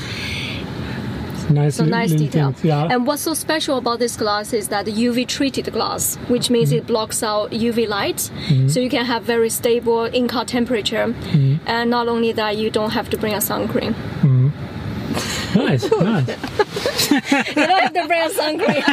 [1.49, 2.51] nice, so nice detail.
[2.51, 2.63] things.
[2.63, 2.87] Yeah.
[2.91, 6.69] And what's so special about this glass is that the UV treated glass, which means
[6.69, 6.79] Mm-hmm.
[6.79, 8.19] it blocks out UV light,
[8.67, 11.07] so you can have very stable in-car temperature.
[11.07, 11.67] Mm-hmm.
[11.67, 13.95] And not only that, you don't have to bring a sun cream.
[15.55, 16.27] Nice, nice.
[17.49, 18.83] You don't have to bring a sun cream.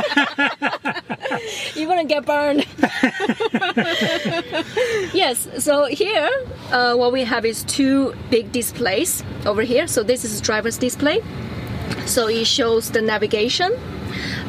[1.75, 2.66] you wouldn't get burned.
[5.14, 6.29] yes, so here
[6.70, 9.87] uh, what we have is two big displays over here.
[9.87, 11.20] So this is driver's display.
[12.07, 13.72] So it shows the navigation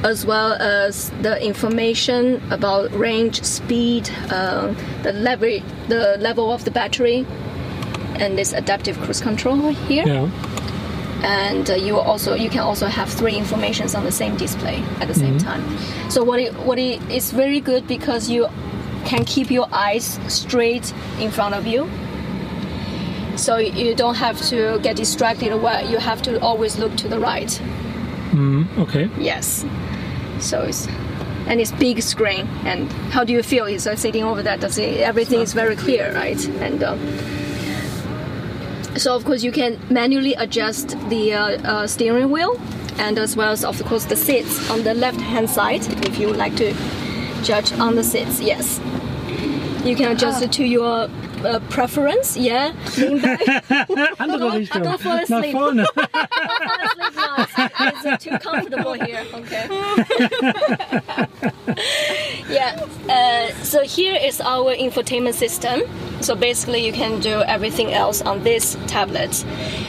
[0.04, 4.73] as well as the information about range, speed, uh,
[5.04, 7.26] the level, the level of the battery,
[8.19, 10.30] and this adaptive cruise control here Yeah.
[11.23, 15.07] And uh, you also you can also have three informations on the same display at
[15.07, 15.63] the same time.
[16.09, 18.47] So what it what it is very good because you
[19.05, 21.89] can keep your eyes straight in front of you.
[23.38, 25.88] So you don't have to get distracted away.
[25.89, 27.59] You have to always look to the right.
[28.79, 29.09] Okay.
[29.17, 29.65] Yes.
[30.39, 30.88] So it's
[31.47, 32.47] and it's big screen.
[32.65, 33.65] And how do you feel?
[33.65, 34.59] Is uh, sitting over that?
[34.59, 36.47] Does it, everything is very clear, right?
[36.59, 36.95] And uh,
[38.97, 42.60] so of course you can manually adjust the uh, uh, steering wheel,
[42.98, 46.27] and as well as of course the seats on the left hand side if you
[46.27, 46.73] would like to
[47.44, 48.39] judge on the seats.
[48.39, 48.79] Yes,
[49.83, 51.10] you can adjust it to your
[51.46, 52.35] uh, preference.
[52.37, 52.73] Yeah,
[53.21, 53.41] back.
[54.19, 54.83] Andere Richtung.
[54.83, 55.54] Don't fall Nach asleep.
[55.56, 55.85] vorne.
[55.96, 57.48] Sleep now.
[57.79, 59.25] It's uh, too comfortable here.
[59.33, 59.67] Okay.
[62.50, 62.85] yeah.
[63.10, 65.81] Uh, so here is our infotainment system.
[66.21, 69.33] So basically, you can do everything else on this tablet.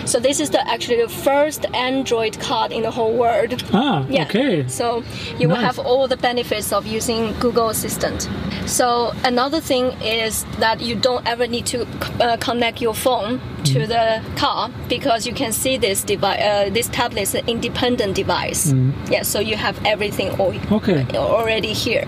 [0.04, 3.62] So this is the actually the first Android card in the whole world.
[3.72, 4.24] Ah, Yeah.
[4.24, 4.66] okay.
[4.68, 5.04] So
[5.38, 8.28] you will have all the benefits of using Google Assistant.
[8.66, 11.86] So another thing is that you don't ever need to
[12.20, 13.88] uh, connect your phone to Mm-hmm.
[13.88, 16.40] the car because you can see this device.
[16.40, 18.72] Uh, this tablet is an independent device.
[18.72, 19.12] Mm-hmm.
[19.12, 19.22] Yeah.
[19.22, 21.06] So you have everything al- Okay.
[21.16, 22.06] already here.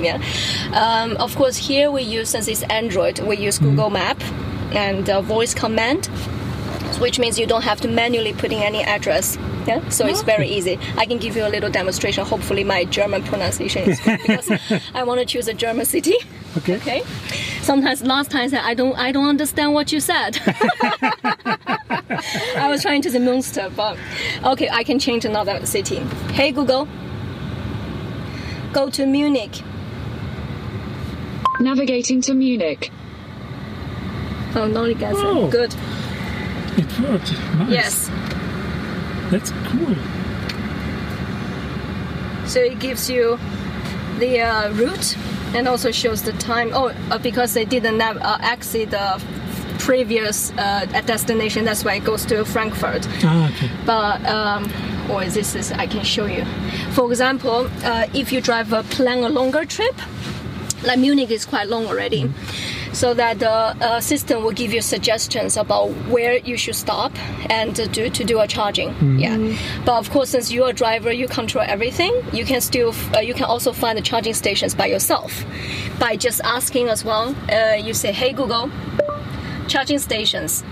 [0.00, 0.22] Yeah.
[0.72, 3.70] Um, of course, here we use since it's Android, we use Mm-hmm.
[3.70, 4.22] Google Map
[4.72, 6.08] and uh, voice command
[6.98, 9.36] which means you don't have to manually put in any address.
[9.66, 10.78] Yeah, so it's very easy.
[10.96, 12.24] I can give you a little demonstration.
[12.24, 14.50] Hopefully, my German pronunciation is good because
[14.94, 16.16] I want to choose a German city.
[16.56, 16.76] Okay.
[16.76, 17.02] Okay.
[17.60, 20.40] Sometimes last time I said I don't I don't understand what you said.
[22.56, 23.98] I was trying to say Münster, but
[24.44, 25.96] okay, I can change another city.
[26.32, 26.88] Hey Google,
[28.72, 29.62] go to Munich.
[31.60, 32.90] Navigating to Munich.
[34.54, 35.14] Oh, no, you guys.
[35.18, 35.48] Oh.
[35.50, 35.74] Good.
[36.78, 37.32] It worked.
[37.56, 37.70] Nice.
[37.70, 38.10] Yes.
[39.30, 39.94] That's cool.
[42.46, 43.38] So it gives you
[44.18, 45.16] the uh, route
[45.54, 46.70] and also shows the time.
[46.72, 49.20] Oh, uh, because they didn't nav- uh, exit the
[49.78, 53.06] previous uh, destination, that's why it goes to Frankfurt.
[53.24, 53.70] Ah, okay.
[53.86, 54.70] But um,
[55.10, 56.44] or this is I can show you.
[56.92, 59.94] For example, uh, if you drive a plan a longer trip,
[60.82, 62.30] like Munich is quite long already.
[62.92, 67.12] So that the uh, system will give you suggestions about where you should stop
[67.50, 69.18] and to do, to do a charging.
[69.20, 69.36] Yeah,
[69.84, 72.14] but of course, since you're a driver, you control everything.
[72.32, 75.44] You can still uh, you can also find the charging stations by yourself
[75.98, 77.34] by just asking as well.
[77.52, 78.70] Uh, you say, "Hey Google,
[79.68, 80.64] charging stations."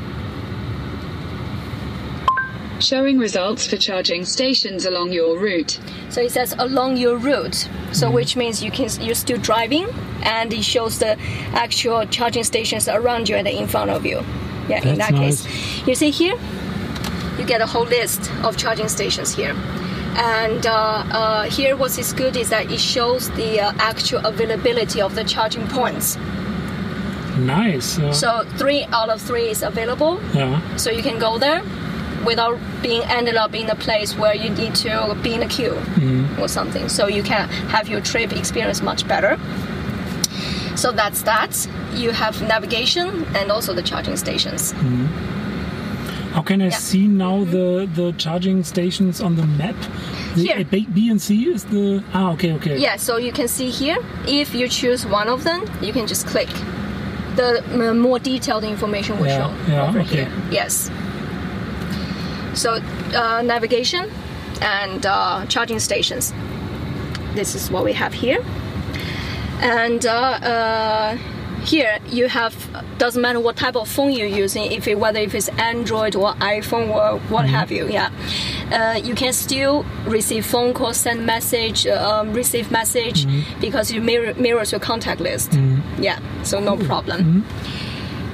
[2.80, 5.78] Showing results for charging stations along your route.
[6.10, 7.68] So it says along your route.
[7.92, 9.88] So which means you can you're still driving,
[10.22, 11.16] and it shows the
[11.54, 14.22] actual charging stations around you and in front of you.
[14.68, 16.36] Yeah, in That's that case, you see here,
[17.38, 19.54] you get a whole list of charging stations here.
[20.16, 25.00] And uh, uh, here, what is good is that it shows the uh, actual availability
[25.00, 26.16] of the charging points.
[27.38, 27.98] Nice.
[27.98, 30.18] Uh, So three out of three is available.
[30.34, 30.60] yeah.
[30.76, 31.62] So you can go there
[32.26, 35.70] without being ended up in a place where you need to be in a queue
[35.74, 36.40] mm-hmm.
[36.40, 36.88] or something.
[36.88, 39.38] So you can have your trip experience much better.
[40.76, 41.52] So that's that.
[41.94, 44.72] You have navigation and also the charging stations.
[44.74, 45.06] Mm-hmm.
[46.34, 46.76] How can I Yeah.
[46.90, 47.50] see now mm-hmm.
[47.56, 47.68] the
[48.00, 49.76] the charging stations on the map?
[50.34, 50.64] The Here.
[50.64, 53.96] B, B and C is the ah okay okay Yeah, so you can see here,
[54.26, 56.50] if you choose one of them, you can just click.
[57.36, 60.24] The m- more detailed information will Yeah, show yeah, over okay.
[60.24, 60.30] here.
[60.50, 60.90] Yes.
[62.56, 62.74] So
[63.14, 64.10] uh, navigation
[64.62, 66.32] and uh, charging stations.
[67.34, 68.42] This is what we have here.
[69.60, 71.16] And uh, uh,
[71.64, 72.54] here you have
[72.98, 76.32] doesn't matter what type of phone you're using, if it, whether if it's Android or
[76.34, 77.88] iPhone or what have you.
[77.88, 78.10] Yeah,
[78.72, 83.26] uh, you can still receive phone calls, send message, um, receive message
[83.60, 85.54] because you mirror, mirrors your contact list.
[85.98, 87.44] Yeah, so no problem.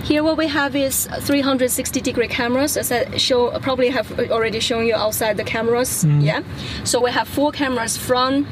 [0.04, 2.76] Here, what we have is 360 degree cameras.
[2.76, 6.04] As I show, probably have already shown you outside the cameras.
[6.04, 6.42] Yeah,
[6.84, 8.46] so we have four cameras front,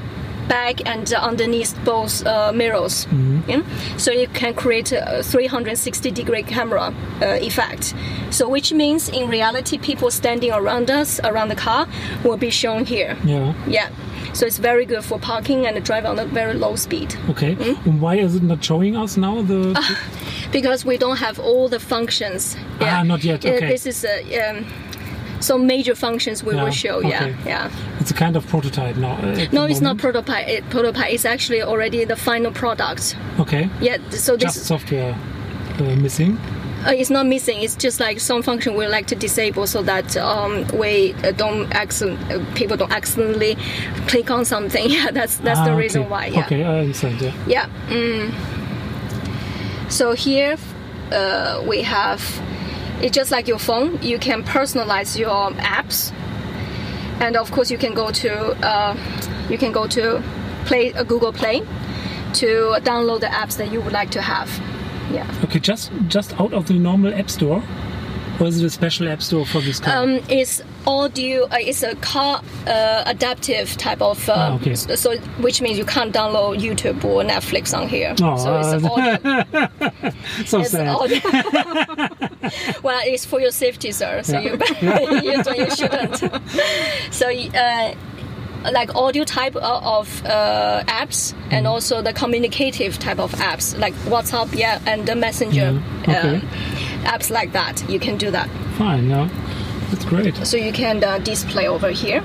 [0.49, 3.07] back, and underneath both uh, mirrors.
[3.49, 3.63] Yeah?
[3.97, 7.95] So you can create a 360 degree camera uh, effect.
[8.31, 11.87] So which means in reality, people standing around us, around the car,
[12.25, 13.17] will be shown here.
[13.25, 13.89] yeah Yeah.
[14.33, 17.15] So it's very good for parking and drive on a very low speed.
[17.31, 17.57] okay.
[17.87, 19.75] And why is it not showing us now the?
[20.53, 22.57] because we don't have all the functions.
[22.81, 23.69] Ah, not yet, Uh, okay.
[23.69, 24.51] this is a.
[24.51, 24.65] Um,
[25.41, 27.01] some major functions we Yeah, will show.
[27.01, 27.35] Yeah, okay.
[27.47, 27.71] yeah.
[27.99, 29.13] it's a kind of prototype now.
[29.23, 30.47] uh, No, it's not prototype.
[30.49, 33.17] It, prototype is actually already the final product.
[33.39, 33.71] Okay.
[33.81, 33.97] Yeah.
[34.11, 35.15] So this Just software
[35.79, 36.37] uh, missing.
[36.87, 37.61] Uh, it's not missing.
[37.63, 41.71] It's just like some function we like to disable so that um, we uh, don't
[41.73, 43.57] accident, uh, people don't accidentally
[44.09, 44.89] click on something.
[44.91, 46.27] Yeah, that's that's the Ah, reason why.
[46.27, 46.45] Yeah.
[46.47, 47.21] Okay, I understand.
[47.21, 47.33] Yeah.
[47.47, 47.67] Yeah.
[47.89, 48.33] Mm.
[49.91, 50.57] So here
[51.13, 52.23] uh, we have
[53.03, 54.01] it's just like your phone.
[54.03, 56.13] You can personalize your apps,
[57.21, 58.33] and of course you can go to
[58.67, 58.97] uh,
[59.49, 60.23] you can go to
[60.67, 61.61] Play uh, Google Play
[62.35, 64.49] to download the apps that you would like to have.
[65.11, 65.27] Yeah.
[65.45, 67.63] Okay, just just out of the normal App Store.
[68.41, 69.99] Or is it a special app store for this car?
[70.03, 71.45] Um, it's audio.
[71.45, 74.27] Uh, it's a car uh, adaptive type of.
[74.31, 74.75] Uh, Ah, okay.
[74.75, 78.15] so, which means you can't download YouTube or Netflix on here.
[78.23, 80.13] Oh, so it's uh, audio.
[80.47, 80.89] so it's sad.
[80.89, 81.21] audio.
[82.83, 84.23] well, it's for your safety, sir.
[84.23, 86.17] So you you, don't, you shouldn't.
[87.13, 87.29] so.
[88.65, 91.71] Uh, like audio type of uh, apps and Mm.
[91.71, 96.35] also the communicative type of apps like WhatsApp, yeah, and the Messenger Mm, okay.
[96.37, 96.41] um,
[97.05, 97.83] apps like that.
[97.89, 99.29] You can do that Fine, yeah.
[99.91, 100.35] That's great.
[100.47, 102.23] so you can uh, display over here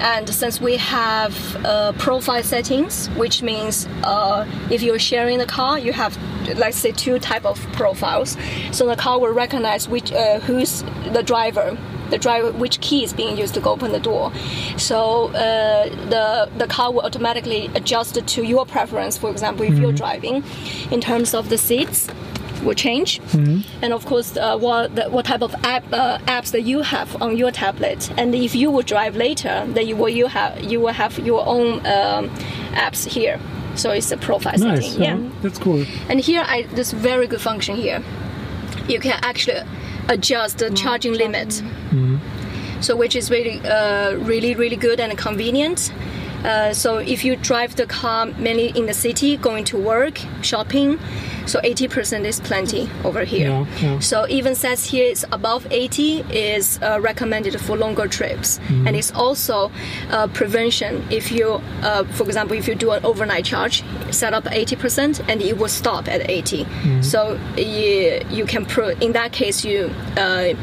[0.00, 5.78] and since we have uh, profile settings which means uh, if you're sharing the car
[5.78, 6.16] you have
[6.58, 8.36] let's say two type of profiles
[8.72, 11.76] so the car will recognize which uh, who's the driver
[12.10, 14.32] the driver which key is being used to go open the door
[14.76, 19.78] so uh, the the car will automatically adjust it to your preference for example if
[19.78, 20.42] you're driving
[20.90, 22.08] in terms of the seats
[22.66, 26.62] will change, and of course, uh, what the, what type of app uh, apps that
[26.62, 30.26] you have on your tablet, and if you will drive later, then you will you
[30.26, 32.28] have you will have your own um,
[32.72, 33.38] apps here.
[33.76, 34.86] So it's a profile Nice.
[34.86, 35.02] setting.
[35.02, 35.30] Yeah.
[35.42, 35.84] That's cool.
[36.08, 38.02] And here, I this very good function here.
[38.88, 39.62] You can actually
[40.08, 41.62] adjust the charging limit,
[42.80, 45.92] so which is really, uh, really, really good and convenient.
[46.46, 50.98] Uh, so if you drive the car mainly in the city, going to work, shopping,
[51.46, 53.48] so 80% is plenty over here.
[53.50, 53.98] Yeah, yeah.
[54.00, 58.86] So even says here it's above 80 is uh, recommended for longer trips, Mm-hmm.
[58.86, 59.70] and it's also
[60.10, 61.04] uh, prevention.
[61.10, 65.40] If you, uh, for example, if you do an overnight charge, set up 80% and
[65.42, 66.64] it will stop at 80.
[66.64, 67.02] Mm-hmm.
[67.02, 70.54] So you, you can pro- in that case you uh,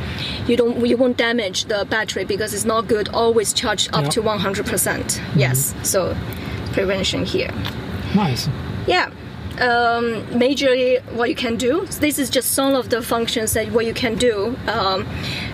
[0.47, 4.09] you don't you won't damage the battery because it's not good always charge up Yeah.
[4.11, 5.21] to 100%.
[5.35, 6.15] Yes, so
[6.73, 7.51] prevention here.
[8.15, 8.47] Nice.
[8.87, 9.09] Yeah.
[9.59, 11.85] Um, majorly, what you can do.
[11.99, 15.05] This is just some of the functions that what you can do um,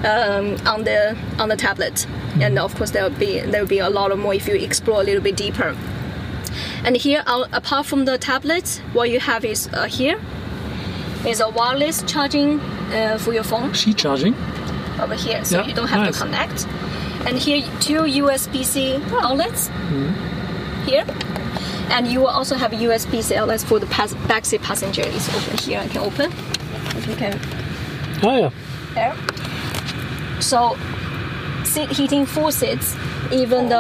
[0.06, 2.08] um, on the on the tablet,
[2.40, 4.56] and of course there will be there will be a lot of more if you
[4.56, 5.76] explore a little bit deeper.
[6.86, 10.18] And here, apart from the tablet, what you have is uh, here
[11.28, 12.62] is a wireless charging
[12.94, 14.34] uh, for your phone She charging?
[15.02, 16.18] over here, so Yeah, you don't have nice.
[16.18, 16.68] to connect.
[17.26, 20.84] And here, two USB-C outlets Mm-hmm.
[20.86, 21.06] here,
[21.92, 25.04] and you will also have a USB-C outlets for the pas- backseat passenger.
[25.06, 25.80] It's open here.
[25.80, 26.32] I can open.
[26.98, 27.40] If you can
[28.24, 28.50] Oh, yeah.
[28.96, 29.16] there.
[30.42, 30.78] So,
[31.66, 32.96] seat heating full seats,
[33.32, 33.76] even the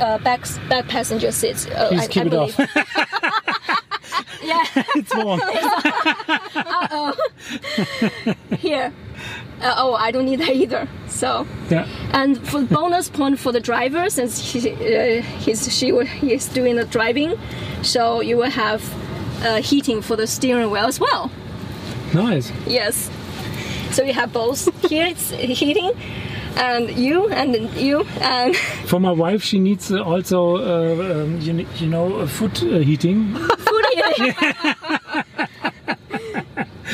[0.00, 1.66] uh, back back passenger seats.
[1.66, 2.60] Uh, Please I, keep I it believe.
[2.60, 2.68] off.
[4.42, 4.64] yeah,
[4.96, 5.40] it's warm.
[6.90, 7.14] Oh,
[8.58, 8.92] here.
[9.60, 10.88] Uh, oh, I don't need that either.
[11.08, 11.46] So.
[11.68, 11.86] yeah.
[12.12, 16.84] And for bonus point for the driver, since he, uh, he's she he's doing the
[16.84, 17.34] driving,
[17.82, 18.82] so you will have
[19.42, 21.30] uh, heating for the steering wheel as well.
[22.14, 22.52] Nice.
[22.66, 23.10] Yes.
[23.90, 24.68] So you have both.
[24.88, 25.92] Here it's heating,
[26.56, 28.56] and you and you and
[28.86, 33.34] For my wife, she needs also, uh, um, you, you know, food uh, heating.
[33.34, 34.34] food heating.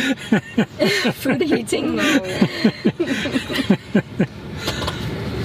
[1.15, 1.99] food heating.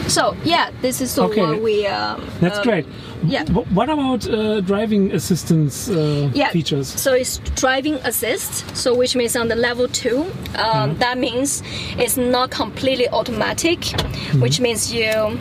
[0.08, 1.42] so yeah, this is so Okay.
[1.42, 1.86] what we.
[1.88, 2.86] Um, That's um, great.
[3.24, 3.44] yeah.
[3.46, 6.50] W- what about uh, driving assistance uh, yeah.
[6.50, 6.88] features?
[6.88, 8.76] So it's driving assist.
[8.76, 10.22] So which means on the level two,
[10.56, 11.00] um, Mm-hmm.
[11.00, 11.62] that means
[11.98, 14.42] it's not completely automatic, Mm-hmm.
[14.42, 15.38] which means you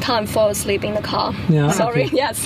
[0.00, 1.34] can't fall asleep in the car.
[1.48, 2.04] Yeah, Sorry.
[2.04, 2.16] okay.
[2.16, 2.38] Yes.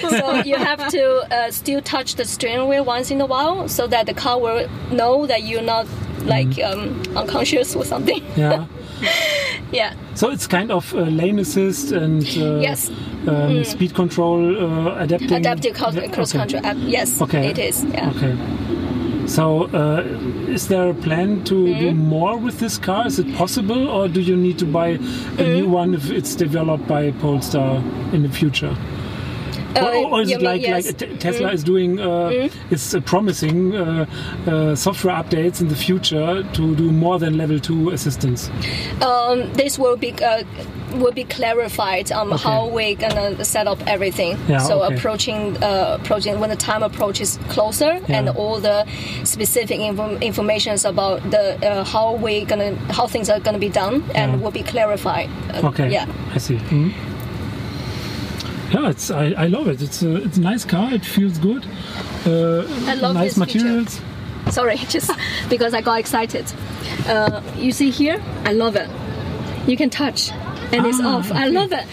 [0.00, 1.04] so you have to
[1.34, 4.68] uh, still touch the steering wheel once in a while, so that the car will
[4.90, 5.86] know that you're not
[6.24, 7.08] like Mm-hmm.
[7.12, 8.22] um, unconscious or something.
[8.36, 8.66] Yeah.
[9.72, 9.94] Yeah.
[10.14, 12.90] So it's kind of uh, lane assist and uh, Yes.
[13.26, 14.38] um, speed control
[14.88, 15.32] uh, adapting.
[15.32, 16.38] Adaptive cross, Yeah, cross okay.
[16.38, 16.76] country app.
[16.78, 17.20] Yes.
[17.22, 17.48] Okay.
[17.48, 17.82] It is.
[17.84, 18.10] Yeah.
[18.10, 18.36] Okay.
[19.26, 20.02] So, uh,
[20.48, 21.80] is there a plan to Mm-hmm.
[21.80, 23.06] do more with this car?
[23.06, 25.52] Is it possible, or do you need to buy a Mm-hmm.
[25.54, 27.76] new one if it's developed by Polestar
[28.12, 28.76] in the future?
[29.76, 30.86] Or, or is it like, yes.
[30.86, 34.06] like Te- Tesla is doing, uh, is uh, promising uh,
[34.46, 38.50] uh, software updates in the future to do more than level two assistance?
[39.02, 40.42] um, this will be uh,
[40.94, 42.42] will be clarified on Okay.
[42.42, 44.36] how we're gonna set up everything.
[44.48, 44.94] Yeah, so okay.
[44.96, 48.84] approaching uh, approaching when the time approaches closer, and all the
[49.24, 54.02] specific info- informations about the uh, how we gonna how things are gonna be done,
[54.14, 54.38] and Yeah.
[54.38, 55.28] will be clarified.
[55.54, 55.90] Uh, Okay.
[55.90, 56.06] Yeah.
[56.34, 56.56] I see.
[56.56, 56.92] Mhm.
[58.72, 59.82] Yeah, it's I, I love it.
[59.82, 60.92] It's a it's a nice car.
[60.92, 61.64] It feels good.
[62.26, 63.64] Uh, I love nice this feature.
[63.64, 64.00] materials.
[64.50, 65.10] Sorry, just
[65.48, 66.46] because I got excited.
[67.06, 68.88] Uh, you see here, I love it.
[69.68, 70.32] You can touch,
[70.72, 71.30] and it's Ah, off.
[71.30, 71.84] I love it.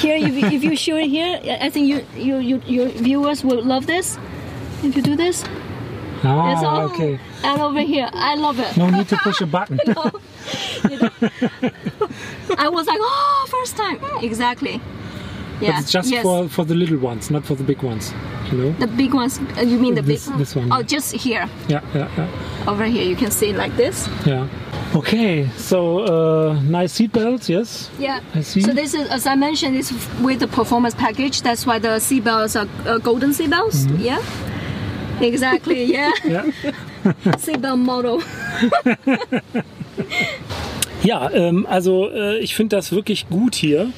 [0.00, 3.42] Here, if you, if you show it here, I think you, you, you your viewers
[3.44, 4.16] will love this.
[4.84, 5.44] If you do this,
[6.22, 6.80] Ah, all.
[6.92, 7.18] okay.
[7.42, 8.76] And over here, I love it.
[8.76, 9.78] No need to push a button.
[9.86, 10.10] No.
[12.56, 13.98] I was like, oh, first time.
[14.22, 14.80] Exactly.
[15.60, 15.72] Yeah.
[15.72, 16.22] But it's just yes.
[16.22, 18.12] for, for the little ones, not for the big ones.
[18.52, 18.72] You know?
[18.78, 19.38] the big ones.
[19.58, 20.38] uh, You mean the This- big one?
[20.38, 20.82] this one, Oh, yeah.
[20.96, 21.48] just here.
[21.68, 22.28] Yeah, yeah, yeah.
[22.70, 24.08] Over here, you can see it like this.
[24.26, 24.46] yeah.
[24.94, 27.90] Okay, so uh, nice seat belts, yes.
[27.98, 28.20] Yeah.
[28.34, 28.62] I see.
[28.62, 29.92] So this is, as I mentioned, is
[30.22, 31.42] with the performance package.
[31.42, 33.84] That's why the seatbelts are uh, golden seatbelts.
[33.86, 34.00] Mm-hmm.
[34.00, 34.22] Yeah.
[35.20, 35.84] Exactly.
[35.84, 36.12] Yeah.
[36.24, 36.42] Ja.
[37.38, 38.22] Seatbelt model.
[41.08, 43.88] Ja, ähm, also äh, ich finde das wirklich gut hier.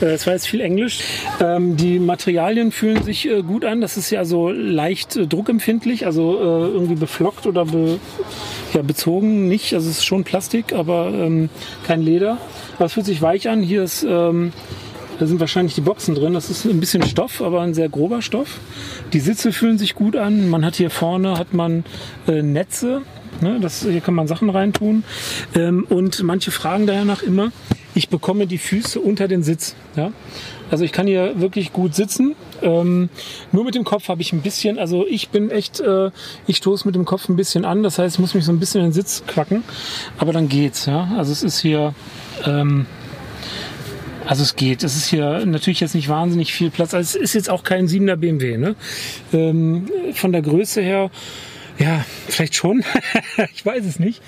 [0.00, 0.98] Äh, Es war jetzt viel Englisch.
[1.40, 3.80] Ähm, die Materialien fühlen sich äh, gut an.
[3.80, 6.42] Das ist ja so leicht äh, druckempfindlich, also äh,
[6.72, 8.00] irgendwie beflockt oder be,
[8.74, 9.74] ja, bezogen nicht.
[9.74, 11.50] Also es ist schon Plastik, aber ähm,
[11.86, 12.38] kein Leder.
[12.74, 13.62] Aber es fühlt sich weich an.
[13.62, 14.52] Hier ist, ähm,
[15.20, 16.34] da sind wahrscheinlich die Boxen drin.
[16.34, 18.58] Das ist ein bisschen Stoff, aber ein sehr grober Stoff.
[19.12, 20.50] Die Sitze fühlen sich gut an.
[20.50, 21.84] Man hat hier vorne hat man
[22.26, 23.02] äh, Netze.
[23.40, 25.04] Ne, das, hier kann man Sachen reintun.
[25.54, 27.52] Ähm, und manche fragen daher nach immer,
[27.94, 29.74] ich bekomme die Füße unter den Sitz.
[29.96, 30.12] Ja?
[30.70, 32.34] Also ich kann hier wirklich gut sitzen.
[32.62, 33.08] Ähm,
[33.52, 36.10] nur mit dem Kopf habe ich ein bisschen, also ich bin echt, äh,
[36.46, 37.82] ich stoße mit dem Kopf ein bisschen an.
[37.82, 39.64] Das heißt, ich muss mich so ein bisschen in den Sitz quacken.
[40.18, 40.86] Aber dann geht's.
[40.86, 41.12] Ja?
[41.16, 41.94] Also es ist hier...
[42.44, 42.86] Ähm,
[44.26, 44.82] also es geht.
[44.82, 46.94] Es ist hier natürlich jetzt nicht wahnsinnig viel Platz.
[46.94, 48.56] Also es ist jetzt auch kein 7er BMW.
[48.56, 48.74] Ne?
[49.32, 51.10] Ähm, von der Größe her,
[51.78, 52.84] ja, vielleicht schon.
[53.54, 54.22] ich weiß es nicht.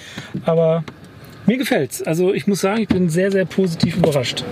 [0.44, 0.84] Aber
[1.46, 2.02] mir gefällt's.
[2.02, 4.44] Also ich muss sagen, ich bin sehr, sehr positiv überrascht.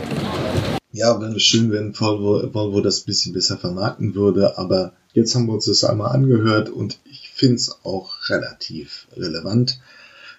[0.92, 5.46] Ja, wäre schön, wenn Volvo, Volvo das ein bisschen besser vermarkten würde, aber jetzt haben
[5.46, 9.78] wir uns das einmal angehört und ich finde es auch relativ relevant.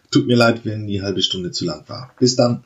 [0.09, 2.11] Tut mir leid, wenn die halbe Stunde zu lang war.
[2.19, 2.63] Bis dann.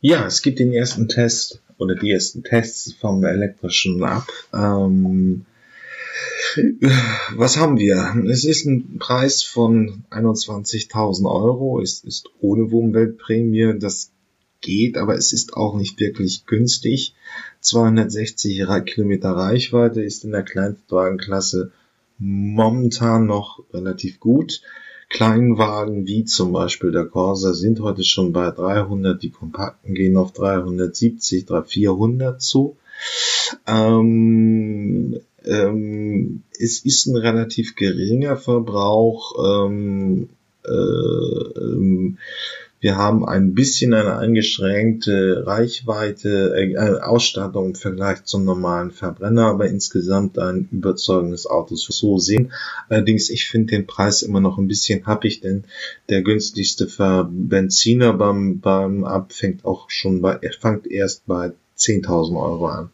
[0.00, 4.26] Ja, es gibt den ersten Test oder die ersten Tests vom elektrischen ab.
[4.54, 5.44] Ähm,
[7.36, 8.14] was haben wir?
[8.28, 11.80] Es ist ein Preis von 21.000 Euro.
[11.80, 13.78] Es ist ohne Umweltprämie.
[13.78, 14.10] Das
[14.60, 17.14] geht, aber es ist auch nicht wirklich günstig.
[17.60, 21.72] 260 Kilometer Reichweite ist in der Kleinstwagenklasse
[22.18, 24.62] momentan noch relativ gut.
[25.08, 30.32] Kleinwagen wie zum Beispiel der Corsa sind heute schon bei 300, die kompakten gehen auf
[30.32, 32.76] 370, 400 zu.
[33.66, 39.66] Ähm, ähm, es ist ein relativ geringer Verbrauch.
[39.66, 40.28] Ähm,
[40.64, 42.18] äh, ähm,
[42.78, 49.66] wir haben ein bisschen eine eingeschränkte Reichweite, äh, Ausstattung im Vergleich zum normalen Verbrenner, aber
[49.66, 52.52] insgesamt ein überzeugendes Auto so sehen.
[52.88, 55.64] Allerdings, ich finde den Preis immer noch ein bisschen happig, denn
[56.10, 62.40] der günstigste Ver Benziner beim, beim Ab fängt auch schon bei, fängt erst bei 10.000
[62.40, 62.90] Euro an.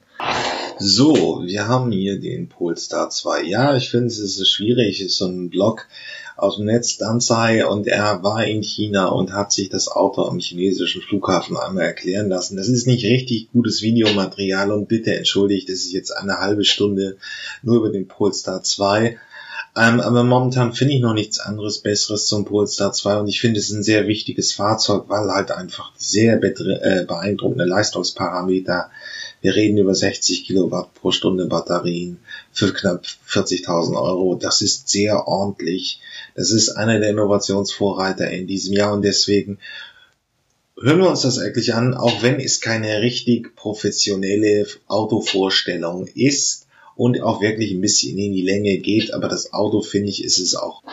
[0.78, 3.42] So, wir haben hier den Polestar 2.
[3.42, 5.86] Ja, ich finde es ist schwierig, es ist so ein Blog
[6.36, 10.38] aus dem Netz Danzai und er war in China und hat sich das Auto am
[10.38, 12.56] chinesischen Flughafen einmal erklären lassen.
[12.56, 17.16] Das ist nicht richtig gutes Videomaterial und bitte entschuldigt, es ist jetzt eine halbe Stunde
[17.62, 19.18] nur über den Polestar 2.
[19.74, 23.58] Ähm, aber momentan finde ich noch nichts anderes Besseres zum Polestar 2 und ich finde
[23.58, 28.90] es ein sehr wichtiges Fahrzeug, weil halt einfach sehr äh, beeindruckende Leistungsparameter
[29.42, 32.20] wir reden über 60 Kilowatt pro Stunde Batterien
[32.52, 34.36] für knapp 40.000 Euro.
[34.36, 36.00] Das ist sehr ordentlich.
[36.36, 39.58] Das ist einer der Innovationsvorreiter in diesem Jahr und deswegen
[40.80, 46.61] hören wir uns das eigentlich an, auch wenn es keine richtig professionelle Autovorstellung ist
[47.02, 50.38] und auch wirklich ein bisschen in die Länge geht, aber das Auto finde ich ist
[50.38, 50.84] es auch.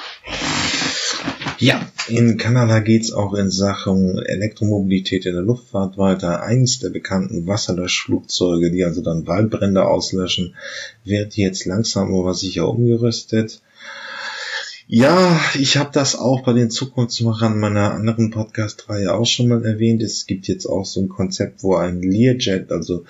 [1.60, 6.42] Ja, in Kanada geht's auch in Sachen Elektromobilität in der Luftfahrt weiter.
[6.42, 10.56] Eins der bekannten Wasserlöschflugzeuge, die also dann Waldbrände auslöschen,
[11.04, 13.62] wird jetzt langsam aber sicher umgerüstet.
[14.92, 20.02] Ja, ich habe das auch bei den Zukunftsmachern meiner anderen Podcast-Reihe auch schon mal erwähnt.
[20.02, 23.06] Es gibt jetzt auch so ein Konzept, wo ein Learjet, also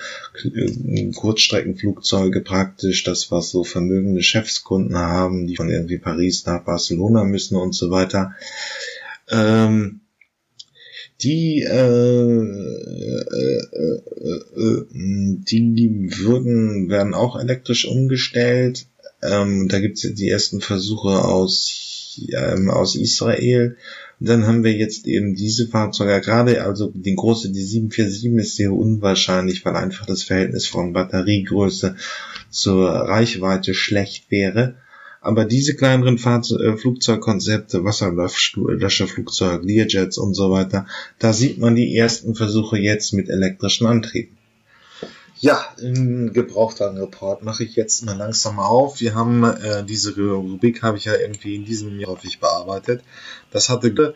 [1.15, 7.55] Kurzstreckenflugzeuge praktisch, das was so vermögende Chefskunden haben, die von irgendwie Paris nach Barcelona müssen
[7.55, 8.33] und so weiter,
[9.29, 10.01] ähm,
[11.21, 13.59] die, äh, äh,
[14.57, 18.85] äh, die, die würden, werden auch elektrisch umgestellt.
[19.21, 23.77] Ähm, da gibt's die ersten Versuche aus, ähm, aus Israel.
[24.19, 28.55] Und dann haben wir jetzt eben diese Fahrzeuge, gerade also die große, die 747 ist
[28.55, 31.95] sehr unwahrscheinlich, weil einfach das Verhältnis von Batteriegröße
[32.49, 34.75] zur Reichweite schlecht wäre.
[35.21, 40.87] Aber diese kleineren Fahrzeug äh, Flugzeugkonzepte, Wasserlöschflugzeug, Learjets und so weiter,
[41.19, 44.38] da sieht man die ersten Versuche jetzt mit elektrischen Antrieben.
[45.41, 48.99] Ja, im Gebrauchtwagenreport mache ich jetzt mal langsam auf.
[48.99, 53.05] Wir haben äh, diese Rubrik habe ich ja irgendwie in diesem Jahr häufig bearbeitet.
[53.49, 54.15] Das hatte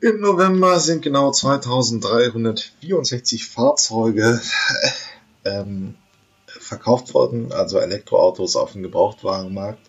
[0.00, 4.40] im November sind genau 2364 Fahrzeuge
[5.44, 5.94] ähm,
[6.46, 9.88] verkauft worden, also Elektroautos auf dem Gebrauchtwagenmarkt.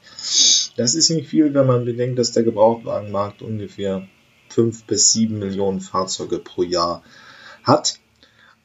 [0.78, 4.08] Das ist nicht viel, wenn man bedenkt, dass der Gebrauchtwagenmarkt ungefähr
[4.50, 7.02] 5 bis 7 Millionen Fahrzeuge pro Jahr
[7.64, 7.98] hat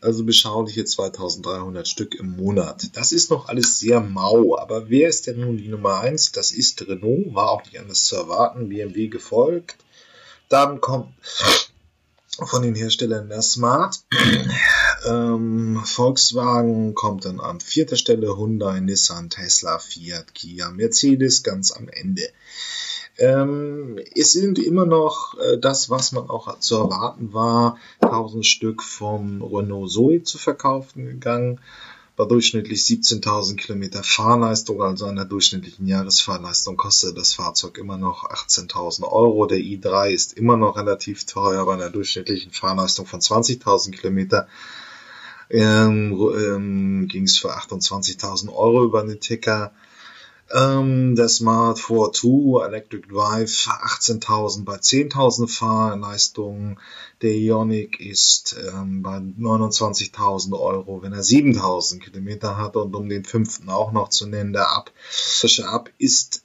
[0.00, 2.96] also beschauliche 2300 Stück im Monat.
[2.96, 6.32] Das ist noch alles sehr mau, aber wer ist denn nun die Nummer 1?
[6.32, 9.76] Das ist Renault, war auch nicht anders zu erwarten, BMW gefolgt.
[10.48, 11.12] Dann kommt
[12.46, 14.00] von den Herstellern der Smart.
[15.06, 21.88] Ähm, Volkswagen kommt dann an vierter Stelle, Hyundai, Nissan, Tesla, Fiat, Kia, Mercedes ganz am
[21.88, 22.28] Ende.
[23.18, 28.82] Ähm, es sind immer noch äh, das, was man auch zu erwarten war, 1000 Stück
[28.82, 31.60] vom Renault Zoe zu verkaufen gegangen.
[32.14, 39.04] Bei durchschnittlich 17.000 Kilometer Fahrleistung, also einer durchschnittlichen Jahresfahrleistung, kostet das Fahrzeug immer noch 18.000
[39.04, 39.46] Euro.
[39.46, 44.48] Der i3 ist immer noch relativ teuer bei einer durchschnittlichen Fahrleistung von 20.000 Kilometer.
[45.50, 49.72] Ähm, ähm, ging es für 28.000 Euro über den Ticker.
[50.50, 56.78] Ähm, der Smart 4 Electric Drive 18.000 bei 10.000 Fahrleistungen.
[57.20, 62.76] Der Ionic ist ähm, bei 29.000 Euro, wenn er 7.000 Kilometer hat.
[62.76, 64.90] Und um den fünften auch noch zu nennen, der Up.
[65.42, 66.42] Der Up ist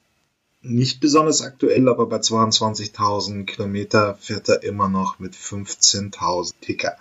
[0.62, 6.98] nicht besonders aktuell, aber bei 22.000 Kilometer fährt er immer noch mit 15.000 Ticker.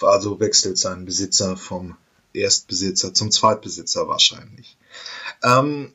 [0.00, 1.96] Also wechselt sein Besitzer vom
[2.32, 4.76] Erstbesitzer zum Zweitbesitzer wahrscheinlich.
[5.42, 5.92] Ähm,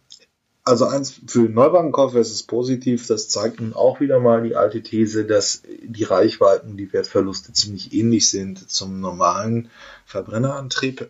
[0.66, 4.82] also eins für Neuwagenkäufer ist es positiv, das zeigt nun auch wieder mal die alte
[4.82, 9.70] These, dass die Reichweiten, die Wertverluste ziemlich ähnlich sind zum normalen
[10.06, 11.10] Verbrennerantrieb.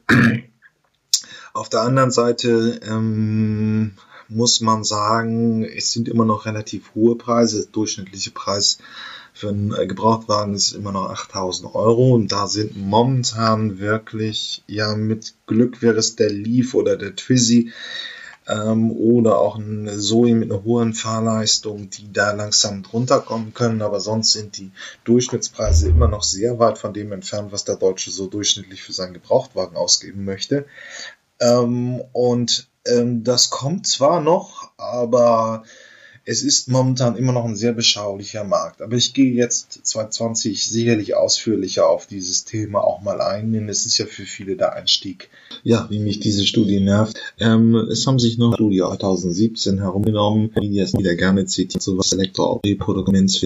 [1.53, 3.91] Auf der anderen Seite ähm,
[4.27, 7.61] muss man sagen, es sind immer noch relativ hohe Preise.
[7.61, 8.79] Der durchschnittliche Preis
[9.33, 14.95] für einen äh, Gebrauchtwagen ist immer noch 8000 Euro und da sind momentan wirklich, ja,
[14.95, 17.71] mit Glück wäre es der Leaf oder der Twizy
[18.47, 23.81] ähm, oder auch ein Zoe mit einer hohen Fahrleistung, die da langsam drunter kommen können,
[23.81, 24.71] aber sonst sind die
[25.03, 29.13] Durchschnittspreise immer noch sehr weit von dem entfernt, was der Deutsche so durchschnittlich für seinen
[29.13, 30.65] Gebrauchtwagen ausgeben möchte.
[31.39, 35.63] Ähm, und ähm, das kommt zwar noch, aber
[36.25, 38.81] es ist momentan immer noch ein sehr beschaulicher Markt.
[38.81, 43.85] Aber ich gehe jetzt 2020 sicherlich ausführlicher auf dieses Thema auch mal ein, denn es
[43.85, 45.29] ist ja für viele der Einstieg.
[45.63, 47.19] Ja, wie mich diese Studie nervt.
[47.39, 52.13] Ähm, es haben sich noch Studie 2017 herumgenommen, die es wieder gerne zitiert, so was
[52.13, 53.43] Elektroauto-Produktions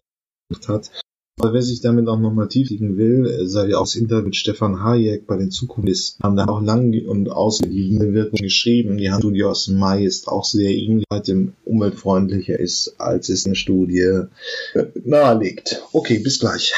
[0.68, 0.92] hat.
[1.40, 4.84] Aber wer sich damit auch nochmal tieflegen will, sei ja auch das Interview mit Stefan
[4.84, 8.98] Hayek bei den Zukunftslisten, haben da auch lang und ausgediegene Wirkung geschrieben.
[8.98, 14.00] Die Handstudie aus Mai ist auch sehr ähnlich, dem umweltfreundlicher ist, als es eine Studie
[14.00, 15.84] äh, nahelegt.
[15.92, 16.74] Okay, bis gleich.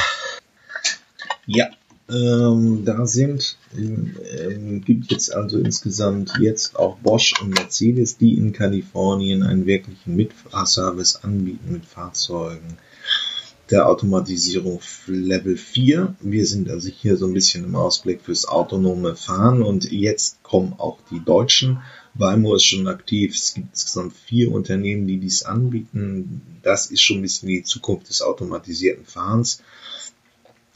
[1.46, 1.70] Ja,
[2.10, 8.52] ähm, da sind, ähm, gibt jetzt also insgesamt jetzt auch Bosch und Mercedes, die in
[8.52, 12.78] Kalifornien einen wirklichen Mitfahrservice anbieten mit Fahrzeugen
[13.72, 16.16] der Automatisierung Level 4.
[16.20, 20.74] Wir sind also hier so ein bisschen im Ausblick fürs autonome Fahren und jetzt kommen
[20.78, 21.82] auch die Deutschen.
[22.16, 23.36] Waymo ist schon aktiv.
[23.36, 26.42] Es gibt insgesamt vier Unternehmen, die dies anbieten.
[26.64, 29.62] Das ist schon ein bisschen die Zukunft des automatisierten Fahrens.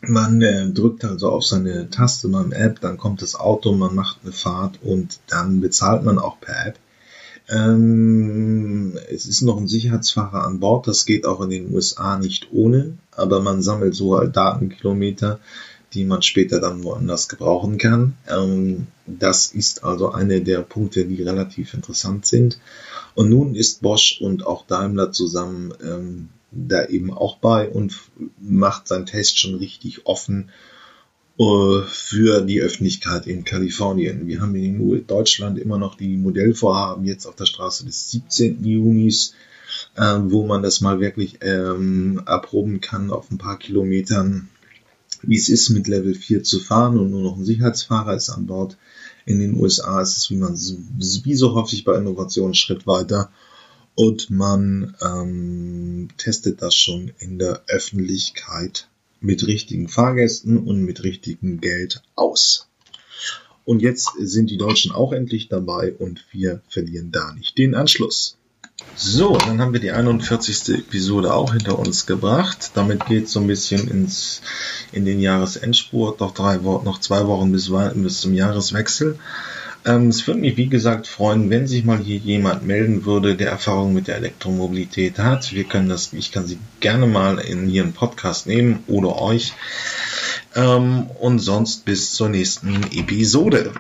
[0.06, 4.20] Man äh, drückt also auf seine Taste beim App, dann kommt das Auto, man macht
[4.24, 6.80] eine Fahrt und dann bezahlt man auch per App.
[7.50, 12.48] Ähm, es ist noch ein Sicherheitsfahrer an Bord, das geht auch in den USA nicht
[12.52, 15.40] ohne, aber man sammelt so halt Datenkilometer,
[15.94, 18.16] die man später dann woanders gebrauchen kann.
[18.28, 22.60] Ähm, das ist also eine der Punkte, die relativ interessant sind.
[23.16, 27.96] Und nun ist Bosch und auch Daimler zusammen ähm, da eben auch bei und
[28.40, 30.50] macht seinen Test schon richtig offen
[31.38, 34.28] für die Öffentlichkeit in Kalifornien.
[34.28, 38.64] Wir haben in Deutschland immer noch die Modellvorhaben jetzt auf der Straße des 17.
[38.64, 39.34] Junis,
[39.96, 44.50] äh, wo man das mal wirklich ähm, erproben kann auf ein paar Kilometern,
[45.24, 48.46] wie es ist, mit Level 4 zu fahren und nur noch ein Sicherheitsfahrer ist an
[48.46, 48.78] Bord.
[49.26, 53.32] In den USA ist es, wie man wie so häufig bei Innovationen, Schritt weiter
[53.96, 58.88] und man ähm, testet das schon in der Öffentlichkeit
[59.24, 62.68] mit richtigen Fahrgästen und mit richtigem Geld aus.
[63.66, 68.38] Und jetzt sind die Deutschen auch endlich dabei und wir verlieren da nicht den Anschluss.
[68.96, 70.80] So, dann haben wir die 41.
[70.80, 72.72] Episode auch hinter uns gebracht.
[72.74, 74.42] Damit geht es so ein bisschen ins,
[74.92, 76.20] in den Jahresendspurt.
[76.20, 79.18] Noch, drei, noch zwei Wochen bis, bis zum Jahreswechsel.
[79.86, 83.50] Ähm, es würde mich, wie gesagt, freuen, wenn sich mal hier jemand melden würde, der
[83.50, 85.54] Erfahrung mit der Elektromobilität hat.
[85.54, 89.54] Wir können das, ich kann sie gerne mal in ihren Podcast nehmen oder euch.
[90.56, 93.72] Ähm, und sonst bis zur nächsten Episode.